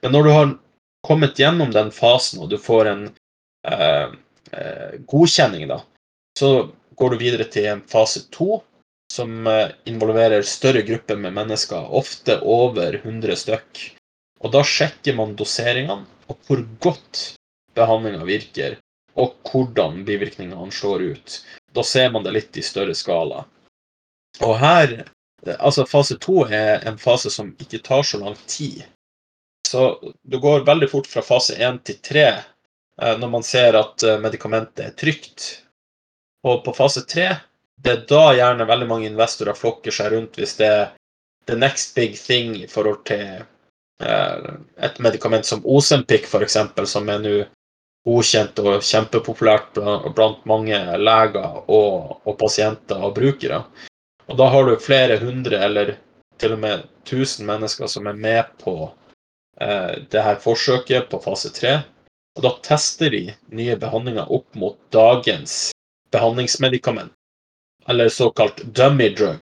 Men 0.03 0.15
når 0.17 0.25
du 0.25 0.33
har 0.33 0.53
kommet 1.07 1.41
gjennom 1.41 1.73
den 1.75 1.91
fasen, 1.95 2.43
og 2.43 2.53
du 2.53 2.59
får 2.61 2.93
en 2.93 3.03
eh, 3.67 4.15
eh, 4.53 4.95
godkjenning, 5.11 5.67
da, 5.71 5.83
så 6.39 6.53
går 7.03 7.15
du 7.15 7.19
videre 7.19 7.49
til 7.51 7.83
fase 7.91 8.23
to, 8.31 8.61
som 9.13 9.47
eh, 9.51 9.75
involverer 9.91 10.47
større 10.47 10.85
grupper 10.87 11.19
med 11.19 11.35
mennesker, 11.35 11.91
ofte 11.91 12.39
over 12.47 13.01
100 13.03 13.37
stykk. 13.43 13.83
Og 14.43 14.55
da 14.55 14.63
sjekker 14.67 15.17
man 15.19 15.35
doseringene, 15.39 16.07
og 16.31 16.47
hvor 16.47 16.63
godt 16.83 17.25
behandlinga 17.77 18.23
virker, 18.29 18.79
og 19.19 19.35
hvordan 19.51 20.05
bivirkningene 20.07 20.71
slår 20.73 21.05
ut. 21.17 21.41
Da 21.75 21.85
ser 21.85 22.13
man 22.15 22.25
det 22.25 22.37
litt 22.39 22.57
i 22.57 22.65
større 22.65 22.95
skala. 22.97 23.45
Og 24.41 24.57
her 24.63 25.03
Altså, 25.43 25.83
fase 25.91 26.15
to 26.23 26.45
er 26.47 26.85
en 26.87 26.99
fase 27.03 27.31
som 27.35 27.49
ikke 27.59 27.81
tar 27.83 28.05
så 28.07 28.21
lang 28.21 28.37
tid. 28.47 28.85
Så 29.67 30.13
du 30.23 30.37
går 30.39 30.63
veldig 30.69 30.89
fort 30.91 31.09
fra 31.11 31.23
fase 31.27 31.57
én 31.59 31.81
til 31.83 31.99
tre 31.99 32.27
eh, 32.29 33.17
når 33.19 33.33
man 33.33 33.43
ser 33.43 33.75
at 33.75 34.05
eh, 34.07 34.21
medikamentet 34.23 34.85
er 34.85 34.95
trygt, 34.95 35.49
Og 36.43 36.65
på 36.65 36.75
fase 36.75 37.05
tre, 37.07 37.29
det 37.83 37.93
er 37.93 38.05
da 38.11 38.25
gjerne 38.35 38.67
veldig 38.67 38.89
mange 38.91 39.09
investorer 39.11 39.59
flokker 39.59 39.95
seg 39.95 40.13
rundt 40.15 40.39
hvis 40.39 40.57
det 40.59 40.69
er 40.69 40.85
the 41.51 41.57
next 41.59 41.95
big 41.95 42.15
thing 42.19 42.55
i 42.59 42.69
forhold 42.71 43.03
til 43.07 43.43
eh, 44.03 44.53
et 44.83 44.99
medikament 45.03 45.47
som 45.47 45.65
Osempic, 45.67 46.27
f.eks., 46.27 46.59
som 46.91 47.11
er 47.11 47.23
nå 47.23 47.35
godkjent 48.07 48.59
og 48.63 48.83
kjempepopulært 48.83 49.79
blant 50.17 50.47
mange 50.51 50.79
leger 50.99 51.61
og, 51.71 52.19
og, 52.25 52.35
pasienter 52.39 52.99
og 52.99 53.15
brukere. 53.19 53.63
Og 54.27 54.39
da 54.39 54.49
har 54.51 54.67
du 54.67 54.75
flere 54.83 55.21
hundre 55.23 55.61
eller 55.63 55.95
til 56.43 56.57
og 56.57 56.63
med 56.65 56.87
tusen 57.07 57.47
mennesker 57.47 57.91
som 57.91 58.09
er 58.11 58.19
med 58.19 58.51
på 58.63 58.75
eh, 59.61 60.03
det 60.11 60.23
her 60.27 60.43
forsøket 60.43 61.11
på 61.11 61.23
fase 61.23 61.53
tre. 61.55 61.81
Og 62.39 62.47
da 62.47 62.55
tester 62.65 63.13
de 63.13 63.27
nye 63.55 63.77
behandlinger 63.79 64.31
opp 64.33 64.49
mot 64.59 64.79
dagens 64.95 65.72
behandlingsmedikament, 66.13 67.13
eller 67.89 68.09
såkalt 68.09 68.63
dummy 68.63 69.09
drug. 69.09 69.41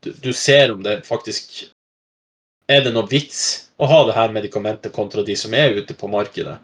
Du, 0.00 0.12
du 0.12 0.32
ser 0.32 0.72
om 0.72 0.82
det 0.82 1.02
faktisk 1.06 1.64
er 2.68 2.84
det 2.84 2.92
noe 2.94 3.08
vits 3.10 3.70
å 3.78 3.88
ha 3.90 4.02
det 4.06 4.16
her 4.16 4.32
medikamentet 4.34 4.94
kontra 4.94 5.24
de 5.26 5.36
som 5.38 5.54
er 5.54 5.76
ute 5.78 5.94
på 5.94 6.10
markedet. 6.10 6.58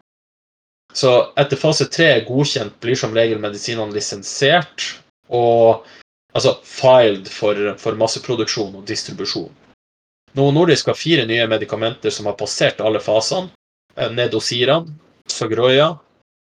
Så 0.93 1.33
etter 1.41 1.57
fase 1.57 1.89
tre 1.89 2.09
er 2.19 2.27
godkjent, 2.27 2.77
blir 2.83 2.99
som 2.99 3.15
regel 3.17 3.41
medisinene 3.41 3.95
lisensiert 3.95 4.91
og 5.33 5.87
altså 6.37 6.57
filed 6.67 7.29
for, 7.33 7.57
for 7.81 7.97
masseproduksjon 8.01 8.77
og 8.77 8.87
distribusjon. 8.89 9.51
Novo 10.37 10.53
Nordisk 10.53 10.89
har 10.89 10.97
fire 10.97 11.25
nye 11.29 11.47
medikamenter 11.49 12.13
som 12.13 12.29
har 12.29 12.37
passert 12.41 12.81
alle 12.81 13.01
fasene. 13.05 13.53
Eh, 13.97 14.09
Nedosiran, 14.13 14.89
Sogroya, 15.29 15.93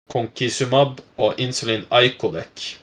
Konkisumab 0.10 1.01
og 1.22 1.39
insulin 1.42 1.86
Icodec. 1.94 2.75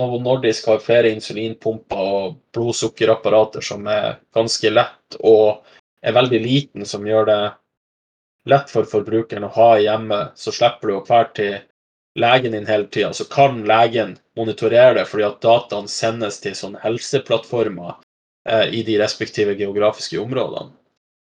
Novo 0.00 0.18
Nordisk 0.18 0.66
har 0.66 0.80
flere 0.82 1.12
insulinpumper 1.12 1.98
og 2.16 2.38
blodsukkerapparater 2.54 3.64
som 3.64 3.86
er 3.86 4.16
ganske 4.34 4.70
lett 4.72 5.18
og 5.20 5.62
er 6.02 6.16
veldig 6.16 6.40
liten, 6.42 6.86
som 6.88 7.06
gjør 7.06 7.28
det 7.28 7.42
lett 8.50 8.72
for 8.72 8.88
forbrukeren 8.88 9.46
å 9.46 9.52
ha 9.54 9.68
hjemme, 9.78 10.20
så 10.34 10.50
slipper 10.54 10.90
du 10.90 10.96
å 10.96 11.04
dra 11.06 11.22
til 11.36 11.60
legen 12.18 12.56
din 12.56 12.66
hele 12.66 12.88
tida. 12.90 13.12
Så 13.14 13.28
kan 13.30 13.62
legen 13.68 14.16
monitorere 14.36 14.96
det, 14.98 15.06
fordi 15.08 15.28
at 15.28 15.40
dataen 15.44 15.88
sendes 15.88 16.40
til 16.42 16.56
sånne 16.58 16.82
helseplattformer 16.82 17.94
eh, 18.48 18.66
i 18.74 18.82
de 18.88 18.98
respektive 19.00 19.54
geografiske 19.58 20.18
områdene. 20.20 20.74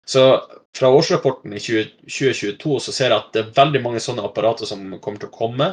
Så 0.08 0.24
fra 0.76 0.90
årsrapporten 0.94 1.54
i 1.56 1.60
20, 1.60 1.84
2022 2.06 2.80
så 2.84 2.94
ser 2.94 3.12
jeg 3.12 3.18
at 3.18 3.30
det 3.34 3.42
er 3.42 3.54
veldig 3.56 3.82
mange 3.84 4.02
sånne 4.02 4.24
apparater 4.26 4.68
som 4.68 4.84
kommer 5.02 5.22
til 5.22 5.30
å 5.30 5.34
komme. 5.38 5.68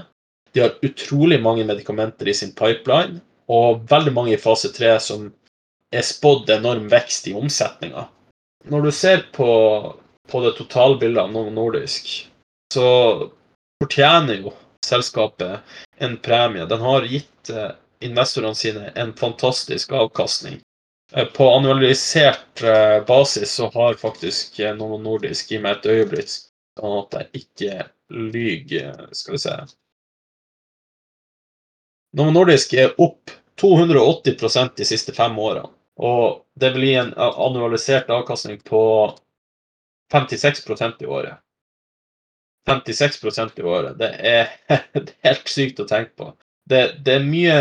De 0.55 0.63
har 0.63 0.77
utrolig 0.85 1.41
mange 1.43 1.65
medikamenter 1.67 2.31
i 2.31 2.37
sin 2.37 2.53
pipeline, 2.55 3.19
og 3.51 3.83
veldig 3.89 4.13
mange 4.15 4.33
i 4.33 4.41
fase 4.41 4.71
3 4.73 4.95
som 5.03 5.27
er 5.93 6.05
spådd 6.05 6.49
enorm 6.55 6.87
vekst 6.89 7.27
i 7.29 7.35
omsetninga. 7.37 8.07
Når 8.71 8.87
du 8.87 8.91
ser 8.95 9.27
på 9.35 9.49
på 10.27 10.41
det 10.41 10.55
totalbildet 10.57 11.23
av 11.23 11.31
Novo 11.31 11.51
Nordisk, 11.53 12.07
så 12.73 12.87
fortjener 13.81 14.41
jo 14.41 14.53
selskapet 14.85 15.59
en 16.01 16.17
premie. 16.17 16.65
Den 16.65 16.81
har 16.81 17.05
gitt 17.09 17.51
eh, 17.53 17.73
investorene 18.05 18.57
sine 18.57 18.89
en 18.95 19.13
fantastisk 19.17 19.93
avkastning. 19.93 20.59
Eh, 21.13 21.25
på 21.25 21.49
annualisert 21.49 22.63
eh, 22.63 23.05
basis 23.05 23.51
så 23.51 23.69
har 23.73 23.93
faktisk 23.93 24.59
Novo 24.77 24.97
Nordisk 24.97 25.51
gitt 25.51 25.61
meg 25.63 25.79
et 25.79 25.89
øyeblikk, 25.93 26.31
sånn 26.79 26.99
at 27.03 27.17
jeg 27.19 27.43
ikke 27.43 27.87
lyver. 28.33 29.07
Skal 29.13 29.37
vi 29.37 29.41
se. 29.45 29.55
Novo 32.15 32.33
Nordisk 32.33 32.73
er 32.73 32.95
opp 33.01 33.33
280% 33.61 34.75
de 34.79 34.87
siste 34.87 35.13
fem 35.15 35.37
årene. 35.39 35.71
Og 35.95 36.43
det 36.59 36.73
vil 36.75 36.89
gi 36.89 36.95
en 36.99 37.13
annualisert 37.15 38.09
avkastning 38.11 38.59
på 38.67 38.81
56% 40.11 41.03
i 41.03 41.05
året. 41.07 41.39
56% 42.67 43.59
i 43.59 43.63
året. 43.63 43.97
Det 43.99 44.09
er, 44.19 44.51
det 44.93 45.05
er, 45.05 45.13
helt 45.29 45.51
sykt 45.51 45.79
å 45.79 45.87
tenke 45.87 46.15
på. 46.19 46.31
Det, 46.65 46.81
det, 47.05 47.19
er, 47.19 47.25
mye, 47.29 47.57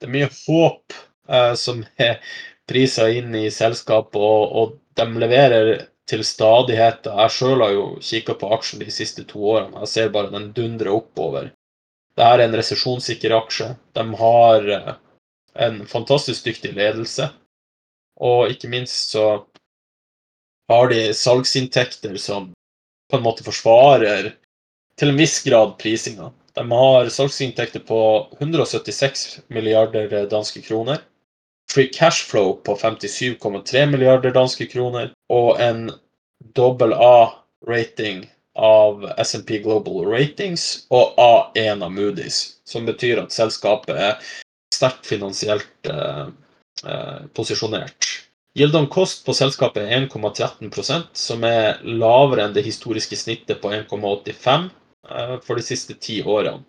det 0.00 0.08
er, 0.08 0.12
mye, 0.14 0.30
håp 0.46 0.96
uh, 1.28 1.52
som 1.60 1.84
er 2.00 2.18
prisa 2.66 3.08
inn 3.10 3.34
i 3.34 3.50
selskapet, 3.50 4.18
og, 4.20 4.56
og, 4.58 4.74
de 4.96 5.06
leverer 5.20 5.70
til 6.08 6.22
stadighet. 6.24 7.04
Jeg 7.04 7.32
sjøl 7.34 7.60
har 7.60 7.72
jo 7.74 7.86
kikka 8.00 8.36
på 8.40 8.48
aksjen 8.56 8.80
de 8.80 8.92
siste 8.94 9.26
to 9.28 9.42
årene. 9.52 9.82
Jeg 9.84 9.92
ser 9.92 10.12
bare 10.14 10.32
den 10.32 10.52
dundrer 10.56 10.94
oppover. 10.94 11.50
Dette 12.16 12.28
er 12.32 12.44
en 12.46 12.56
resesjonssikker 12.56 13.34
aksje. 13.36 13.74
De 13.98 14.04
har 14.22 14.70
uh, 14.72 14.94
en 15.66 15.82
fantastisk 15.90 16.46
dyktig 16.48 16.72
ledelse. 16.78 17.28
Og 18.24 18.54
ikke 18.54 18.70
minst 18.72 19.12
så 19.12 19.26
har 20.72 20.88
de 20.88 21.02
salgsinntekter 21.14 22.16
som 22.16 22.48
på 23.10 23.18
en 23.18 23.26
måte 23.26 23.44
forsvarer 23.44 24.32
til 24.96 25.12
en 25.12 25.20
viss 25.20 25.42
grad 25.44 25.76
prisinga. 25.82 26.30
De 26.56 26.64
har 26.72 27.10
salgsinntekter 27.12 27.84
på 27.84 28.00
176 28.40 29.26
milliarder 29.52 30.24
danske 30.30 30.64
kroner. 30.64 31.04
Free 31.70 31.90
cash 31.92 32.24
flow 32.30 32.54
på 32.64 32.76
57,3 32.76 33.86
milliarder 33.90 34.34
danske 34.34 34.66
kroner. 34.70 35.12
Og 35.32 35.60
en 35.60 35.90
dobbel 36.56 36.94
A-rating 36.94 38.24
av 38.56 39.04
SMP 39.18 39.58
Global 39.64 40.06
Ratings 40.08 40.86
og 40.90 41.16
A1 41.20 41.82
av 41.84 41.92
Moody's. 41.92 42.56
Som 42.64 42.86
betyr 42.88 43.20
at 43.22 43.34
selskapet 43.34 43.96
er 43.96 44.20
sterkt 44.74 45.06
finansielt 45.06 45.90
eh, 45.90 46.26
eh, 46.84 47.26
posisjonert. 47.36 48.12
Om 48.56 48.86
kost 48.88 49.26
på 49.26 49.34
selskapet 49.36 49.84
er 49.84 50.06
1,13% 50.06 51.12
som 51.12 51.44
er 51.44 51.82
lavere 51.84 52.46
enn 52.46 52.56
det 52.56 52.64
historiske 52.64 53.18
snittet 53.20 53.60
på 53.60 53.72
1,85 53.76 54.70
eh, 55.10 55.36
for 55.44 55.60
de 55.60 55.66
siste 55.66 55.98
ti 56.00 56.22
årene. 56.24 56.64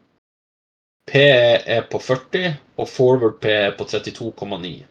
PE 1.08 1.64
er 1.78 1.84
på 1.92 1.98
40, 2.04 2.54
og 2.78 2.88
forward 2.92 3.36
PE 3.44 3.58
er 3.70 3.74
på 3.80 3.84
32,9. 3.88 4.84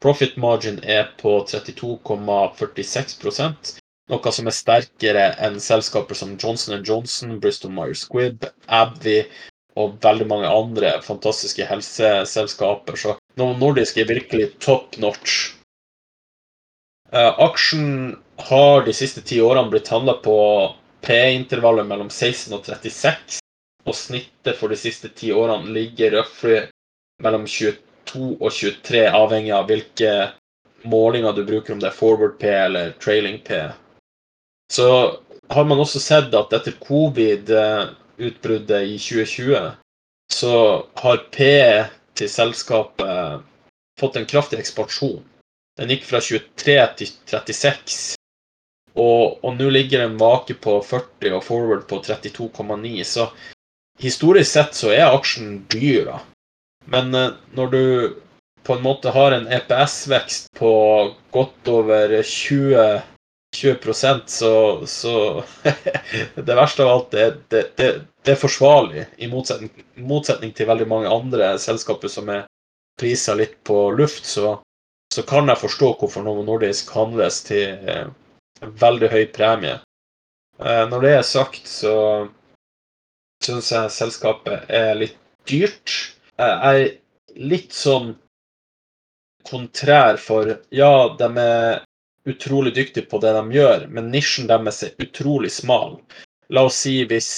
Profit 0.00 0.34
margin 0.40 0.78
er 0.84 1.04
på 1.20 1.30
32,46% 1.48 3.78
noe 4.12 4.32
som 4.36 4.48
er 4.48 4.56
sterkere 4.56 5.24
enn 5.46 5.56
selskaper 5.64 6.18
som 6.18 6.36
Johnson 6.40 6.82
Johnson, 6.84 7.38
Bristol 7.40 7.72
Myers 7.72 8.04
Squibb, 8.04 8.44
Abvi 8.68 9.22
og 9.80 9.96
veldig 10.04 10.26
mange 10.30 10.50
andre 10.50 10.92
fantastiske 11.02 11.66
helseselskaper. 11.66 12.98
Så 13.00 13.16
Novo 13.40 13.56
Nordisk 13.58 13.98
er 13.98 14.10
virkelig 14.12 14.52
top 14.60 14.98
notch 15.02 15.52
Uh, 17.14 17.30
aksjen 17.44 18.16
har 18.48 18.80
de 18.82 18.92
siste 18.96 19.20
ti 19.22 19.36
årene 19.38 19.70
blitt 19.70 19.86
handla 19.92 20.16
på 20.24 20.34
P-intervallet 21.06 21.86
mellom 21.86 22.08
16 22.10 22.56
og 22.56 22.64
36. 22.66 23.36
Og 23.84 23.94
snittet 23.96 24.56
for 24.56 24.68
de 24.72 24.76
siste 24.80 25.08
ti 25.12 25.32
årene 25.32 25.72
ligger 25.74 26.10
røftlig 26.18 26.62
mellom 27.22 27.46
22 27.46 28.36
og 28.40 28.52
23, 28.52 29.06
avhengig 29.12 29.52
av 29.56 29.66
hvilke 29.68 30.32
målinger 30.88 31.32
du 31.36 31.44
bruker, 31.44 31.72
om 31.74 31.80
det 31.80 31.88
er 31.90 31.96
forward 31.96 32.38
P 32.40 32.44
eller 32.48 32.92
trailing 33.00 33.38
P. 33.44 33.60
Så 34.72 35.18
har 35.48 35.64
man 35.68 35.80
også 35.80 36.00
sett 36.00 36.34
at 36.34 36.52
etter 36.56 36.72
covid-utbruddet 36.80 38.82
i 38.88 38.98
2020, 38.98 39.72
så 40.32 40.86
har 41.02 41.16
P 41.32 41.38
til 42.16 42.28
selskapet 42.30 43.40
fått 44.00 44.16
en 44.16 44.26
kraftig 44.26 44.58
ekspansjon. 44.62 45.24
Den 45.78 45.90
gikk 45.90 46.04
fra 46.06 46.20
23 46.22 46.86
til 46.98 47.08
36. 47.30 48.16
Og, 48.94 49.38
og 49.42 49.56
nå 49.58 49.70
ligger 49.74 49.98
den 50.04 50.18
vake 50.20 50.54
på 50.54 50.82
40 50.86 51.34
og 51.34 51.42
forward 51.42 51.88
på 51.90 51.98
32,9. 52.06 53.02
Så 53.02 53.26
historisk 54.00 54.50
sett 54.50 54.76
så 54.78 54.92
er 54.94 55.12
aksjen 55.12 55.64
dyr, 55.72 56.04
da. 56.08 56.20
Men 56.90 57.14
uh, 57.14 57.34
når 57.56 57.72
du 57.72 57.84
på 58.64 58.76
en 58.76 58.84
måte 58.84 59.12
har 59.12 59.34
en 59.36 59.48
EPS-vekst 59.52 60.50
på 60.56 60.72
godt 61.34 61.68
over 61.68 62.14
20, 62.22 63.02
20% 63.56 64.22
så, 64.32 64.52
så 64.88 65.16
Det 66.48 66.56
verste 66.56 66.84
av 66.84 66.92
alt, 66.94 67.10
det, 67.12 67.26
det, 67.52 67.64
det, 67.76 67.90
det 68.24 68.32
er 68.32 68.40
forsvarlig, 68.40 69.04
i 69.20 69.28
motsetning, 69.28 69.72
motsetning, 70.00 70.54
til 70.56 70.70
veldig 70.70 70.88
mange 70.88 71.12
andre 71.12 71.54
selskaper 71.60 72.08
som 72.08 72.32
er 72.32 72.46
prisa 73.00 73.36
litt 73.36 73.58
på 73.68 73.90
luft. 73.98 74.24
Så 74.24 74.56
så 75.14 75.22
kan 75.22 75.48
jeg 75.48 75.60
forstå 75.60 75.92
hvorfor 75.98 76.24
Novo 76.26 76.42
Nordisk 76.42 76.90
handles 76.94 77.42
til 77.46 77.78
eh, 77.90 78.06
veldig 78.82 79.10
høy 79.12 79.26
premie. 79.34 79.76
Eh, 80.58 80.84
når 80.90 81.04
det 81.04 81.12
er 81.18 81.26
sagt, 81.28 81.68
så 81.70 81.94
syns 83.44 83.70
jeg 83.72 83.92
selskapet 83.92 84.70
er 84.72 84.94
litt 84.98 85.16
dyrt. 85.48 85.92
Jeg 86.40 86.58
er 86.70 87.42
litt 87.52 87.74
sånn 87.76 88.14
kontrær 89.44 90.16
for 90.20 90.56
Ja, 90.72 91.14
de 91.18 91.28
er 91.40 91.84
utrolig 92.24 92.72
dyktige 92.74 93.06
på 93.10 93.20
det 93.20 93.34
de 93.36 93.58
gjør, 93.58 93.86
men 93.92 94.10
nisjen 94.12 94.48
deres 94.48 94.82
er 94.86 94.96
utrolig 95.04 95.52
smal. 95.52 95.98
La 96.48 96.64
oss 96.68 96.80
si 96.84 97.02
hvis 97.08 97.30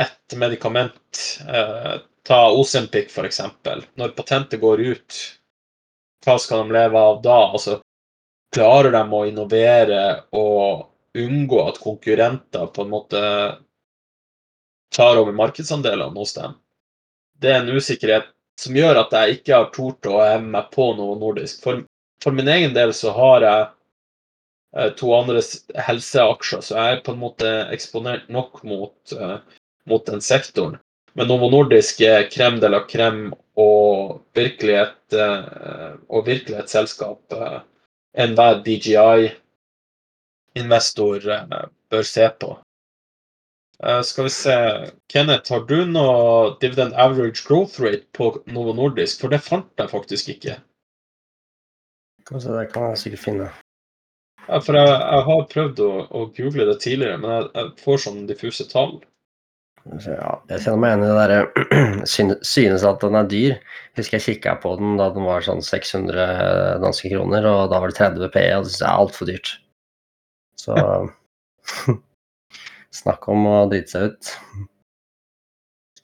et 0.00 0.36
medikament, 0.40 1.20
eh, 1.46 1.96
ta 2.24 2.40
Osempic 2.50 3.12
f.eks., 3.12 3.40
når 4.00 4.14
patentet 4.16 4.60
går 4.60 4.80
ut, 4.80 5.18
hva 6.24 6.38
skal 6.40 6.64
de 6.64 6.76
leve 6.78 6.98
av 6.98 7.20
da? 7.22 7.38
Altså, 7.52 7.78
klarer 8.54 8.94
de 8.94 9.02
å 9.12 9.24
innovere 9.28 10.02
og 10.32 10.88
unngå 11.14 11.60
at 11.68 11.80
konkurrenter 11.82 12.70
på 12.74 12.84
en 12.84 12.90
måte 12.90 13.20
tar 14.94 15.18
over 15.20 15.34
markedsandelene 15.36 16.18
hos 16.18 16.34
dem? 16.36 16.54
Det 17.40 17.50
er 17.50 17.60
en 17.62 17.74
usikkerhet 17.74 18.30
som 18.60 18.76
gjør 18.78 19.00
at 19.02 19.12
jeg 19.18 19.30
ikke 19.38 19.54
har 19.56 19.70
tort 19.74 20.06
å 20.06 20.20
heve 20.22 20.46
meg 20.54 20.64
på 20.74 20.84
noe 20.98 21.14
nordisk. 21.18 21.62
For, 21.64 21.74
for 22.22 22.32
min 22.36 22.48
egen 22.50 22.72
del 22.76 22.90
så 22.96 23.10
har 23.16 23.38
jeg 23.46 23.62
eh, 24.78 24.90
to 24.98 25.06
andre 25.16 25.40
helseaksjer, 25.88 26.60
så 26.62 26.72
jeg 26.78 26.88
er 26.92 27.04
på 27.06 27.12
en 27.14 27.22
måte 27.24 27.48
eksponert 27.74 28.24
nok 28.32 28.52
mot, 28.66 28.96
uh, 29.18 29.38
mot 29.90 30.04
den 30.06 30.20
sektoren. 30.24 30.76
Men 31.14 31.28
Novo 31.30 31.48
Nordisk 31.50 32.00
er 32.06 32.30
krem 32.30 32.60
de 32.62 32.68
la 32.70 32.80
krem 32.90 33.34
og 33.60 34.20
virkelig 34.34 34.76
et, 34.80 35.12
uh, 35.18 35.92
og 36.10 36.26
virkelig 36.26 36.56
et 36.62 36.70
selskap 36.72 37.20
enhver 38.14 38.54
DGI-investor 38.66 39.34
bør 41.90 42.02
se 42.06 42.26
på. 42.38 42.63
Uh, 43.84 44.00
skal 44.02 44.24
vi 44.24 44.30
se 44.32 44.54
Kenneth, 45.12 45.52
har 45.52 45.66
du 45.68 45.82
noe 45.84 46.54
dividend 46.62 46.94
average 46.96 47.44
growth 47.44 47.82
rate 47.82 48.06
på 48.16 48.30
Novo 48.48 48.72
Nordisk? 48.72 49.20
For 49.20 49.32
det 49.32 49.42
fant 49.44 49.68
jeg 49.76 49.92
faktisk 49.92 50.30
ikke. 50.32 50.56
Kanskje 52.24 52.54
det 52.56 52.70
kan 52.72 52.88
jeg 52.92 53.02
sikkert 53.02 53.24
finne. 53.26 53.48
Ja, 54.46 54.60
for 54.60 54.76
jeg, 54.76 54.88
jeg 54.88 55.24
har 55.26 55.42
prøvd 55.50 55.82
å, 55.84 55.90
å, 56.08 56.22
google 56.36 56.68
det 56.70 56.78
tidligere, 56.84 57.18
men 57.20 57.34
jeg, 57.34 57.50
jeg 57.58 57.84
får 57.84 58.00
sånn 58.06 58.24
diffuse 58.28 58.66
tall. 58.70 58.94
Ja, 59.84 60.38
jeg 60.48 60.62
kjenner 60.64 60.80
meg 60.80 60.94
igjen 60.94 61.04
i 61.04 61.10
det 61.10 61.18
derre 61.20 62.06
synes 62.54 62.86
at 62.88 63.04
den 63.04 63.18
er 63.20 63.28
dyr. 63.28 63.58
Husker 64.00 64.16
jeg 64.16 64.26
kikka 64.30 64.56
på 64.62 64.72
den 64.80 64.96
da 65.00 65.10
den 65.12 65.28
var 65.28 65.44
sånn 65.44 65.60
600 65.64 66.80
danske 66.80 67.12
kroner, 67.12 67.50
og 67.50 67.68
da 67.72 67.82
var 67.84 67.92
det 67.92 68.00
30 68.00 68.32
P, 68.32 68.46
og 68.56 68.64
det 68.64 68.72
syns 68.72 68.80
jeg 68.80 68.88
er 68.88 69.04
altfor 69.04 69.28
dyrt. 69.28 69.54
Så 70.64 70.80
Snakk 72.94 73.28
om 73.32 73.46
å 73.50 73.56
drite 73.70 73.90
seg 73.90 74.10
ut. 74.12 74.32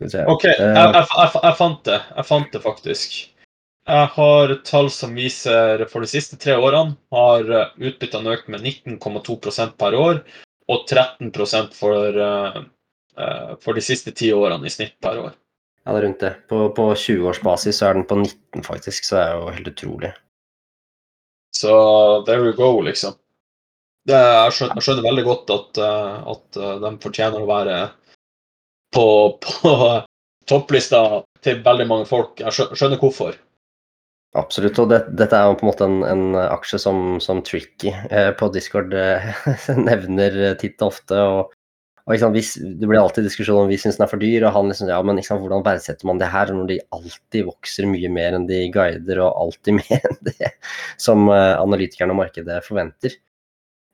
OK, 0.00 0.46
jeg, 0.48 0.56
jeg, 0.56 0.86
jeg, 0.96 1.30
jeg, 1.36 1.54
fant 1.58 1.82
det. 1.86 1.98
Jeg 2.16 2.26
fant 2.26 2.54
det 2.54 2.62
faktisk. 2.64 3.18
Jeg 3.90 4.10
har 4.14 4.52
tall 4.66 4.90
som 4.92 5.16
viser 5.16 5.84
for 5.90 6.04
de 6.04 6.10
siste 6.10 6.38
tre 6.40 6.54
årene 6.60 6.94
har 7.14 7.48
eh, 7.50 7.72
utbyttene 7.90 8.34
økt 8.36 8.50
med 8.52 8.62
19,2% 8.62 9.76
per 9.80 9.96
år, 9.98 10.20
og 10.70 10.84
13 10.86 11.32
for, 11.74 12.18
uh, 12.20 12.60
for 13.58 13.74
de 13.74 13.82
siste 13.82 14.12
ti 14.14 14.30
årene 14.32 14.68
i 14.68 14.72
snitt 14.72 14.94
per 15.02 15.18
år. 15.18 15.32
Ja, 15.82 15.94
det 15.94 15.98
er 15.98 16.06
rundt 16.06 16.22
det. 16.22 16.32
På, 16.46 16.68
på 16.76 16.90
20-årsbasis 16.94 17.80
så 17.80 17.88
er 17.88 17.98
den 17.98 18.06
på 18.06 18.20
19, 18.20 18.62
faktisk, 18.62 19.08
så 19.08 19.16
det 19.16 19.24
er 19.24 19.34
jo 19.34 19.54
helt 19.56 19.72
utrolig. 19.72 20.12
Så 21.56 21.72
there 22.28 22.44
we 22.44 22.52
go, 22.54 22.76
liksom. 22.86 23.16
Det, 24.08 24.16
jeg, 24.16 24.52
skjønner, 24.56 24.78
jeg, 24.78 24.86
skjønner, 24.86 25.04
veldig 25.04 25.24
godt 25.26 25.50
at, 25.54 25.80
eh, 25.84 26.14
at 26.32 26.58
eh, 26.60 26.76
de 26.84 26.92
fortjener 27.02 27.42
å 27.42 27.50
være 27.50 27.76
på, 28.96 29.06
på 29.44 29.74
topplista 30.48 31.04
til 31.44 31.62
veldig 31.64 31.86
mange 31.88 32.08
folk. 32.08 32.40
Jeg 32.40 32.70
skjønner 32.72 33.00
hvorfor. 33.00 33.36
Absolutt, 34.38 34.78
og 34.78 34.92
det, 34.92 35.00
dette 35.18 35.34
er 35.34 35.48
jo 35.48 35.56
på 35.58 35.64
en 35.64 35.70
måte 35.72 35.86
en, 35.88 36.02
en 36.06 36.36
aksje 36.44 36.78
som, 36.78 37.16
som 37.22 37.40
Tricky 37.42 37.90
eh, 37.90 38.30
på 38.38 38.46
Discord 38.54 38.92
eh, 38.94 39.32
nevner 39.88 40.54
titt 40.60 40.78
og 40.84 40.92
ofte. 40.92 41.18
og, 41.18 41.56
og 42.06 42.14
liksom, 42.14 42.36
hvis, 42.36 42.52
Det 42.60 42.86
blir 42.86 43.00
alltid 43.00 43.26
diskusjon 43.26 43.64
om 43.64 43.72
vi 43.72 43.78
syns 43.80 43.98
den 43.98 44.06
er 44.06 44.12
for 44.12 44.22
dyr, 44.22 44.46
og 44.46 44.54
han 44.54 44.70
liksom 44.70 44.92
ja, 44.92 45.00
men 45.02 45.18
liksom, 45.18 45.42
hvordan 45.42 45.66
verdsetter 45.66 46.06
man 46.06 46.22
det 46.22 46.30
her 46.30 46.52
når 46.54 46.70
de 46.70 46.78
alltid 46.94 47.48
vokser 47.48 47.90
mye 47.90 48.12
mer 48.14 48.38
enn 48.38 48.46
de 48.46 48.60
guider, 48.70 49.24
og 49.26 49.42
alltid 49.48 49.76
mer 49.80 50.06
enn 50.12 50.22
det 50.30 50.52
som 50.94 51.26
eh, 51.34 51.56
analytikerne 51.58 52.14
og 52.14 52.22
markedet 52.22 52.62
forventer. 52.68 53.18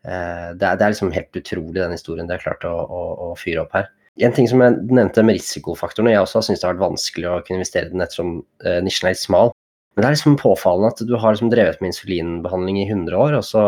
Eh, 0.06 0.50
det 0.54 0.66
er, 0.66 0.78
det 0.78 0.84
er, 0.84 0.92
liksom 0.92 1.12
helt 1.14 1.38
utrolig 1.40 1.80
den 1.80 1.94
historien 1.96 2.28
de 2.28 2.36
har 2.36 2.44
klart 2.44 2.66
å, 2.68 2.72
å, 2.72 3.02
å, 3.26 3.30
fyre 3.38 3.64
opp 3.64 3.74
her. 3.74 3.88
En 4.22 4.32
ting 4.32 4.46
som 4.48 4.62
jeg 4.62 4.78
nevnte 4.86 5.24
med 5.26 5.36
risikofaktorene, 5.36 6.14
jeg 6.14 6.22
også 6.22 6.38
har 6.38 6.46
syntes 6.46 6.62
det 6.62 6.68
har 6.68 6.76
vært 6.76 6.86
vanskelig 6.86 7.28
å 7.28 7.40
kunne 7.44 7.60
investere 7.60 7.90
i 7.90 7.92
den 7.92 8.04
ettersom 8.04 8.36
eh, 8.64 8.78
nisjen 8.84 9.10
er 9.10 9.16
litt 9.16 9.24
smal. 9.24 9.52
Men 9.96 10.04
det 10.04 10.08
er 10.08 10.16
liksom 10.16 10.38
påfallende 10.40 10.92
at 10.92 11.02
du 11.08 11.12
har 11.18 11.34
liksom 11.34 11.50
drevet 11.52 11.82
med 11.82 11.92
insulinbehandling 11.92 12.80
i 12.82 12.86
100 12.86 13.18
år, 13.18 13.36
og 13.40 13.44
så, 13.48 13.66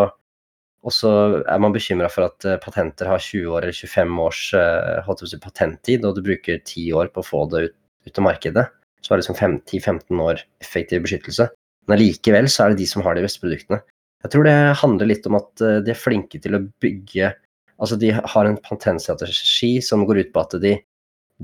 og 0.84 0.94
så 0.94 1.12
er 1.40 1.62
man 1.64 1.74
bekymra 1.74 2.08
for 2.12 2.28
at 2.28 2.48
eh, 2.48 2.60
patenter 2.62 3.10
har 3.10 3.22
20 3.24 3.52
år 3.58 3.66
eller 3.66 3.76
25 3.76 4.24
års 4.24 4.42
eh, 4.56 5.38
patenttid, 5.44 6.06
og 6.06 6.16
du 6.16 6.24
bruker 6.30 6.62
10 6.62 6.90
år 7.02 7.12
på 7.12 7.24
å 7.24 7.28
få 7.28 7.44
det 7.52 7.68
ut, 7.68 7.78
ut 8.08 8.22
av 8.22 8.28
markedet. 8.30 8.68
Så 9.02 9.12
er 9.12 9.18
det 9.18 9.26
liksom 9.26 9.60
10-15 9.68 10.22
år 10.22 10.42
effektiv 10.62 11.04
beskyttelse. 11.04 11.48
Men 11.88 11.96
allikevel 11.96 12.48
så 12.52 12.64
er 12.64 12.72
det 12.72 12.82
de 12.82 12.88
som 12.90 13.04
har 13.04 13.16
de 13.16 13.24
beste 13.24 13.40
produktene. 13.40 13.80
Jeg 14.24 14.32
tror 14.34 14.48
det 14.48 14.56
handler 14.80 15.10
litt 15.10 15.26
om 15.30 15.38
at 15.38 15.62
eh, 15.62 15.78
de 15.84 15.92
er 15.94 16.00
flinke 16.00 16.40
til 16.42 16.58
å 16.58 16.64
bygge 16.82 17.34
Altså 17.78 17.94
de 17.94 18.08
har 18.10 18.46
en 18.48 18.56
patentstrategi 18.58 19.76
som 19.86 20.00
går 20.06 20.18
ut 20.18 20.32
på 20.34 20.42
at 20.42 20.56
de, 20.58 20.72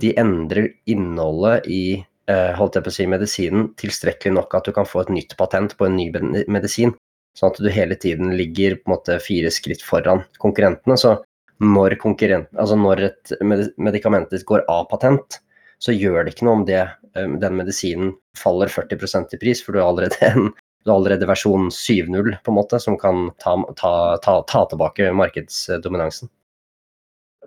de 0.03 0.09
endrer 0.19 0.73
innholdet 0.91 1.69
i 1.71 1.85
eh, 1.95 2.51
holdt 2.59 2.79
jeg 2.79 2.87
på 2.87 2.91
å 2.91 2.97
si, 2.97 3.07
medisinen 3.07 3.69
tilstrekkelig 3.79 4.35
nok 4.35 4.57
at 4.59 4.67
du 4.67 4.75
kan 4.75 4.89
få 4.89 5.05
et 5.05 5.13
nytt 5.15 5.37
patent 5.39 5.77
på 5.79 5.87
en 5.87 5.95
ny 5.95 6.09
medisin. 6.51 6.97
Sånn 7.39 7.53
at 7.53 7.63
du 7.63 7.71
hele 7.71 7.95
tiden 7.99 8.35
ligger 8.39 8.75
på 8.81 8.89
en 8.89 8.97
måte 8.97 9.21
fire 9.23 9.51
skritt 9.55 9.83
foran 9.87 10.25
konkurrentene. 10.43 10.99
Så 10.99 11.17
når, 11.63 11.97
altså 12.03 12.81
når 12.83 13.07
et 13.13 13.35
medikament 13.79 14.35
går 14.51 14.67
av 14.71 14.89
patent, 14.91 15.39
så 15.79 15.95
gjør 15.95 16.25
det 16.25 16.35
ikke 16.35 16.49
noe 16.49 16.61
om 16.61 16.67
det, 16.67 16.83
eh, 17.15 17.31
den 17.47 17.59
medisinen 17.59 18.15
faller 18.39 18.71
40% 18.75 19.39
i 19.39 19.39
pris, 19.39 19.63
for 19.63 19.75
du 19.75 19.83
har 19.83 19.93
allerede 19.93 20.19
en 20.33 20.51
du 20.85 20.91
har 20.91 20.97
allerede 20.97 21.27
versjon 21.27 21.71
7.0 21.71 22.37
på 22.45 22.51
en 22.51 22.55
måte, 22.55 22.81
som 22.81 22.99
kan 22.99 23.31
ta, 23.39 23.57
ta, 23.77 24.17
ta, 24.17 24.43
ta 24.43 24.65
tilbake 24.69 25.13
markedsdominansen. 25.13 26.29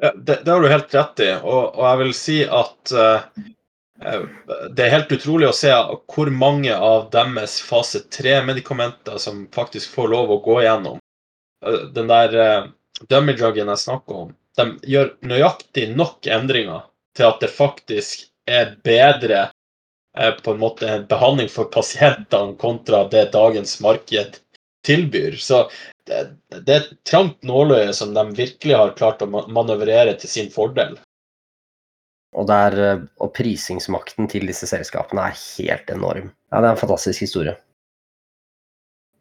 Ja, 0.01 0.13
det, 0.17 0.39
det, 0.45 0.51
har 0.51 0.61
du 0.61 0.69
helt 0.69 0.95
rett 0.95 1.19
i, 1.19 1.29
og, 1.41 1.75
og 1.77 1.83
jeg 1.85 1.99
vil 2.01 2.13
si 2.13 2.37
at 2.45 2.93
uh, 2.93 3.25
det 4.69 4.85
er 4.85 4.93
helt 4.93 5.13
utrolig 5.13 5.49
å 5.49 5.55
se 5.57 5.71
hvor 6.13 6.29
mange 6.33 6.73
av 6.73 7.07
deres 7.13 7.57
fase 7.65 8.03
3-medikamenter 8.13 9.17
som 9.21 9.45
faktisk 9.53 9.93
får 9.97 10.11
lov 10.13 10.33
å 10.33 10.41
gå 10.45 10.59
igjennom. 10.61 11.01
Uh, 11.65 11.79
den 11.93 12.09
der 12.09 12.37
uh, 12.37 12.69
dummy-juggen 13.09 13.73
jeg 13.73 13.85
snakker 13.85 14.23
om, 14.25 14.33
de 14.57 14.69
gjør 14.89 15.13
nøyaktig 15.29 15.91
nok 15.93 16.29
endringer 16.29 16.85
til 17.17 17.29
at 17.29 17.41
det 17.41 17.53
faktisk 17.53 18.25
er 18.49 18.75
bedre 18.85 19.47
på 20.43 20.53
en 20.53 20.61
måte 20.61 20.89
en 20.89 21.07
behandling 21.09 21.49
for 21.51 21.69
pasientene 21.73 22.55
kontra 22.61 23.05
det 23.11 23.29
dagens 23.35 23.79
marked 23.83 24.39
tilbyr. 24.87 25.35
Så 25.41 25.65
det, 26.07 26.23
det 26.65 26.73
er 26.73 26.81
et 26.81 26.95
trangt 27.07 27.43
nåløye 27.45 27.93
som 27.95 28.13
de 28.15 28.23
virkelig 28.37 28.77
har 28.79 28.95
klart 28.99 29.23
å 29.23 29.29
manøvrere 29.29 30.15
til 30.21 30.31
sin 30.31 30.51
fordel. 30.53 30.97
Og, 32.37 32.47
der, 32.49 32.75
eh, 32.79 33.05
og 33.23 33.31
prisingsmakten 33.35 34.27
til 34.31 34.47
disse 34.49 34.67
selskapene 34.69 35.29
er 35.29 35.39
helt 35.39 35.89
enorm. 35.93 36.33
Ja, 36.51 36.61
Det 36.61 36.67
er 36.67 36.75
en 36.75 36.83
fantastisk 36.83 37.25
historie. 37.25 37.55